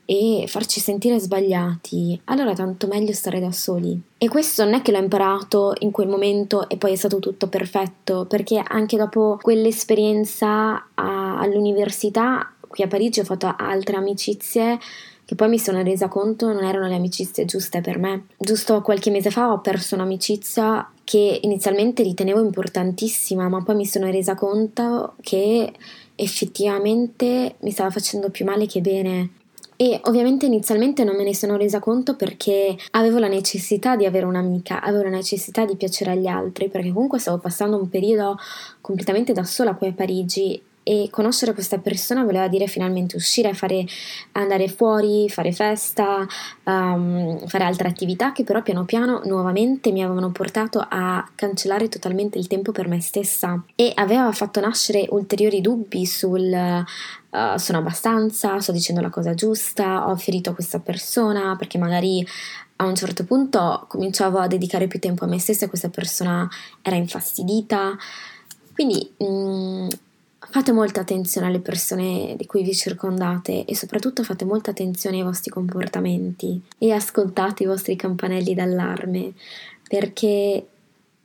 e 0.06 0.46
farci 0.46 0.80
sentire 0.80 1.18
sbagliati, 1.18 2.18
allora 2.24 2.54
tanto 2.54 2.86
meglio 2.86 3.12
stare 3.12 3.38
da 3.38 3.52
soli. 3.52 4.00
E 4.16 4.28
questo 4.30 4.64
non 4.64 4.72
è 4.72 4.80
che 4.80 4.90
l'ho 4.90 4.98
imparato 4.98 5.74
in 5.80 5.90
quel 5.90 6.08
momento 6.08 6.66
e 6.70 6.78
poi 6.78 6.92
è 6.92 6.96
stato 6.96 7.18
tutto 7.18 7.48
perfetto, 7.48 8.24
perché 8.24 8.62
anche 8.66 8.96
dopo 8.96 9.38
quell'esperienza 9.42 10.88
all'università 10.94 12.54
qui 12.78 12.84
a 12.84 12.86
Parigi 12.86 13.18
ho 13.18 13.24
fatto 13.24 13.52
altre 13.56 13.96
amicizie 13.96 14.78
che 15.24 15.34
poi 15.34 15.48
mi 15.48 15.58
sono 15.58 15.82
resa 15.82 16.08
conto 16.08 16.50
non 16.52 16.62
erano 16.62 16.86
le 16.86 16.94
amicizie 16.94 17.44
giuste 17.44 17.80
per 17.80 17.98
me. 17.98 18.26
Giusto 18.38 18.80
qualche 18.80 19.10
mese 19.10 19.30
fa 19.30 19.52
ho 19.52 19.60
perso 19.60 19.94
un'amicizia 19.94 20.90
che 21.04 21.40
inizialmente 21.42 22.02
ritenevo 22.02 22.40
importantissima, 22.40 23.48
ma 23.48 23.62
poi 23.62 23.74
mi 23.74 23.84
sono 23.84 24.10
resa 24.10 24.34
conto 24.34 25.16
che 25.20 25.70
effettivamente 26.14 27.56
mi 27.60 27.70
stava 27.72 27.90
facendo 27.90 28.30
più 28.30 28.46
male 28.46 28.66
che 28.66 28.80
bene. 28.80 29.30
E 29.76 30.00
ovviamente 30.04 30.46
inizialmente 30.46 31.04
non 31.04 31.16
me 31.16 31.24
ne 31.24 31.34
sono 31.34 31.56
resa 31.56 31.78
conto 31.78 32.16
perché 32.16 32.76
avevo 32.92 33.18
la 33.18 33.28
necessità 33.28 33.96
di 33.96 34.06
avere 34.06 34.24
un'amica, 34.24 34.80
avevo 34.80 35.02
la 35.04 35.10
necessità 35.10 35.64
di 35.64 35.76
piacere 35.76 36.12
agli 36.12 36.26
altri, 36.26 36.68
perché 36.68 36.90
comunque 36.92 37.18
stavo 37.18 37.38
passando 37.38 37.76
un 37.76 37.88
periodo 37.88 38.38
completamente 38.80 39.32
da 39.32 39.44
sola 39.44 39.74
qui 39.74 39.88
a 39.88 39.92
Parigi 39.92 40.60
e 40.82 41.08
conoscere 41.10 41.52
questa 41.52 41.78
persona 41.78 42.24
voleva 42.24 42.48
dire 42.48 42.66
finalmente 42.66 43.16
uscire, 43.16 43.52
fare, 43.54 43.84
andare 44.32 44.68
fuori, 44.68 45.28
fare 45.28 45.52
festa, 45.52 46.26
um, 46.64 47.46
fare 47.46 47.64
altre 47.64 47.88
attività 47.88 48.32
che 48.32 48.44
però 48.44 48.62
piano 48.62 48.84
piano 48.84 49.20
nuovamente 49.24 49.92
mi 49.92 50.02
avevano 50.02 50.30
portato 50.30 50.84
a 50.88 51.28
cancellare 51.34 51.88
totalmente 51.88 52.38
il 52.38 52.46
tempo 52.46 52.72
per 52.72 52.88
me 52.88 53.00
stessa 53.00 53.62
e 53.74 53.92
aveva 53.94 54.32
fatto 54.32 54.60
nascere 54.60 55.06
ulteriori 55.10 55.60
dubbi 55.60 56.06
sul 56.06 56.42
uh, 56.42 57.56
sono 57.56 57.78
abbastanza, 57.78 58.58
sto 58.60 58.72
dicendo 58.72 59.00
la 59.00 59.10
cosa 59.10 59.34
giusta, 59.34 60.08
ho 60.08 60.16
ferito 60.16 60.54
questa 60.54 60.78
persona 60.78 61.54
perché 61.56 61.78
magari 61.78 62.26
a 62.80 62.84
un 62.86 62.94
certo 62.94 63.24
punto 63.24 63.86
cominciavo 63.88 64.38
a 64.38 64.46
dedicare 64.46 64.86
più 64.86 64.98
tempo 65.00 65.24
a 65.24 65.28
me 65.28 65.38
stessa 65.38 65.64
e 65.64 65.68
questa 65.68 65.88
persona 65.88 66.48
era 66.82 66.96
infastidita. 66.96 67.96
Quindi 68.72 69.12
mh, 69.18 69.24
mm, 69.24 69.88
Fate 70.50 70.72
molta 70.72 71.02
attenzione 71.02 71.46
alle 71.46 71.60
persone 71.60 72.34
di 72.36 72.46
cui 72.46 72.62
vi 72.62 72.74
circondate 72.74 73.66
e 73.66 73.76
soprattutto 73.76 74.22
fate 74.22 74.46
molta 74.46 74.70
attenzione 74.70 75.18
ai 75.18 75.22
vostri 75.22 75.50
comportamenti 75.50 76.60
e 76.78 76.90
ascoltate 76.90 77.64
i 77.64 77.66
vostri 77.66 77.96
campanelli 77.96 78.54
d'allarme 78.54 79.34
perché 79.86 80.66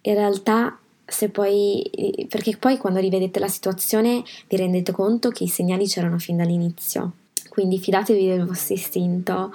in 0.02 0.14
realtà 0.14 0.78
se 1.06 1.30
poi 1.30 2.28
perché 2.28 2.58
poi 2.58 2.78
quando 2.78 3.00
rivedete 3.00 3.40
la 3.40 3.48
situazione 3.48 4.24
vi 4.50 4.58
rendete 4.58 4.92
conto 4.92 5.30
che 5.30 5.46
i 5.46 5.50
segnali 5.50 5.88
c'erano 5.88 6.18
fin 6.18 6.38
dall'inizio. 6.38 7.14
Quindi 7.48 7.80
fidatevi 7.80 8.26
del 8.26 8.46
vostro 8.46 8.74
istinto 8.74 9.54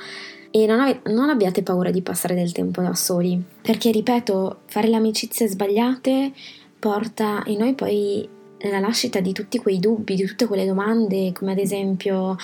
e 0.51 0.67
non, 0.67 0.81
ave- 0.81 1.01
non, 1.11 1.29
abbiate 1.29 1.63
paura 1.63 1.91
di 1.91 2.01
passare 2.01 2.35
del 2.35 2.53
tempo 2.53 2.81
da 2.81 2.95
soli, 2.95 3.43
perché 3.61 3.91
ripeto, 3.91 4.61
fare 4.67 4.89
le 4.89 4.97
amicizie 4.97 5.49
sbagliate 5.49 6.33
porta 6.79 7.43
in 7.47 7.59
noi 7.59 7.75
poi 7.75 8.29
la 8.61 8.81
nascita 8.81 9.21
di 9.21 9.33
tutti 9.33 9.59
quei 9.59 9.79
dubbi, 9.79 10.16
di 10.16 10.25
tutte 10.25 10.47
quelle 10.47 10.66
domande, 10.66 11.33
come 11.33 11.53
ad 11.53 11.59
esempio 11.59 12.37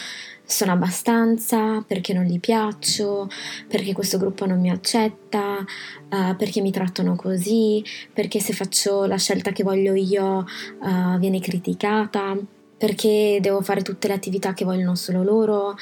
sono 0.45 0.73
abbastanza, 0.73 1.83
perché 1.87 2.13
non 2.13 2.25
gli 2.25 2.39
piaccio, 2.39 3.29
perché 3.67 3.93
questo 3.93 4.19
gruppo 4.19 4.47
non 4.47 4.61
mi 4.61 4.71
accetta, 4.71 5.59
uh, 5.59 6.37
perché 6.37 6.61
mi 6.61 6.71
trattano 6.71 7.17
così, 7.17 7.83
perché 8.13 8.41
se 8.41 8.53
faccio 8.53 9.07
la 9.07 9.17
scelta 9.17 9.53
che 9.53 9.65
voglio 9.65 9.95
io 9.95 10.45
uh, 10.81 11.19
viene 11.19 11.41
criticata, 11.41 12.37
perché 12.77 13.39
devo 13.41 13.63
fare 13.63 13.83
tutte 13.83 14.09
le 14.09 14.15
attività 14.15 14.53
che 14.53 14.65
vogliono 14.65 14.95
solo 14.95 15.23
loro. 15.23 15.77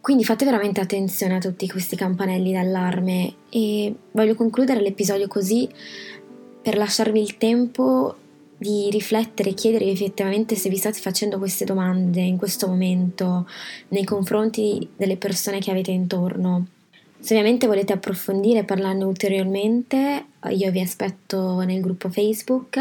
Quindi 0.00 0.24
fate 0.24 0.44
veramente 0.44 0.82
attenzione 0.82 1.36
a 1.36 1.40
tutti 1.40 1.66
questi 1.66 1.96
campanelli 1.96 2.52
d'allarme. 2.52 3.34
E 3.48 3.94
voglio 4.10 4.34
concludere 4.34 4.82
l'episodio 4.82 5.26
così 5.28 5.66
per 6.60 6.76
lasciarvi 6.76 7.20
il 7.20 7.38
tempo 7.38 8.16
di 8.56 8.88
riflettere 8.90 9.50
e 9.50 9.54
chiedere 9.54 9.86
effettivamente 9.86 10.54
se 10.54 10.68
vi 10.68 10.76
state 10.76 11.00
facendo 11.00 11.38
queste 11.38 11.64
domande 11.64 12.20
in 12.20 12.36
questo 12.36 12.66
momento 12.66 13.46
nei 13.88 14.04
confronti 14.04 14.88
delle 14.96 15.16
persone 15.16 15.58
che 15.58 15.70
avete 15.70 15.90
intorno. 15.90 16.66
Se 17.18 17.34
ovviamente 17.34 17.66
volete 17.66 17.94
approfondire 17.94 18.60
e 18.60 18.64
parlarne 18.64 19.04
ulteriormente, 19.04 20.26
io 20.50 20.70
vi 20.70 20.80
aspetto 20.80 21.60
nel 21.60 21.80
gruppo 21.80 22.10
Facebook, 22.10 22.78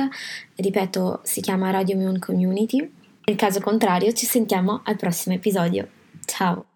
ripeto, 0.56 1.22
si 1.24 1.40
chiama 1.40 1.72
Radio 1.72 1.96
Moon 1.98 2.20
Community. 2.20 2.92
Nel 3.26 3.38
caso 3.38 3.62
contrario, 3.62 4.12
ci 4.12 4.26
sentiamo 4.26 4.82
al 4.84 4.98
prossimo 4.98 5.36
episodio. 5.36 5.88
Ciao! 6.26 6.73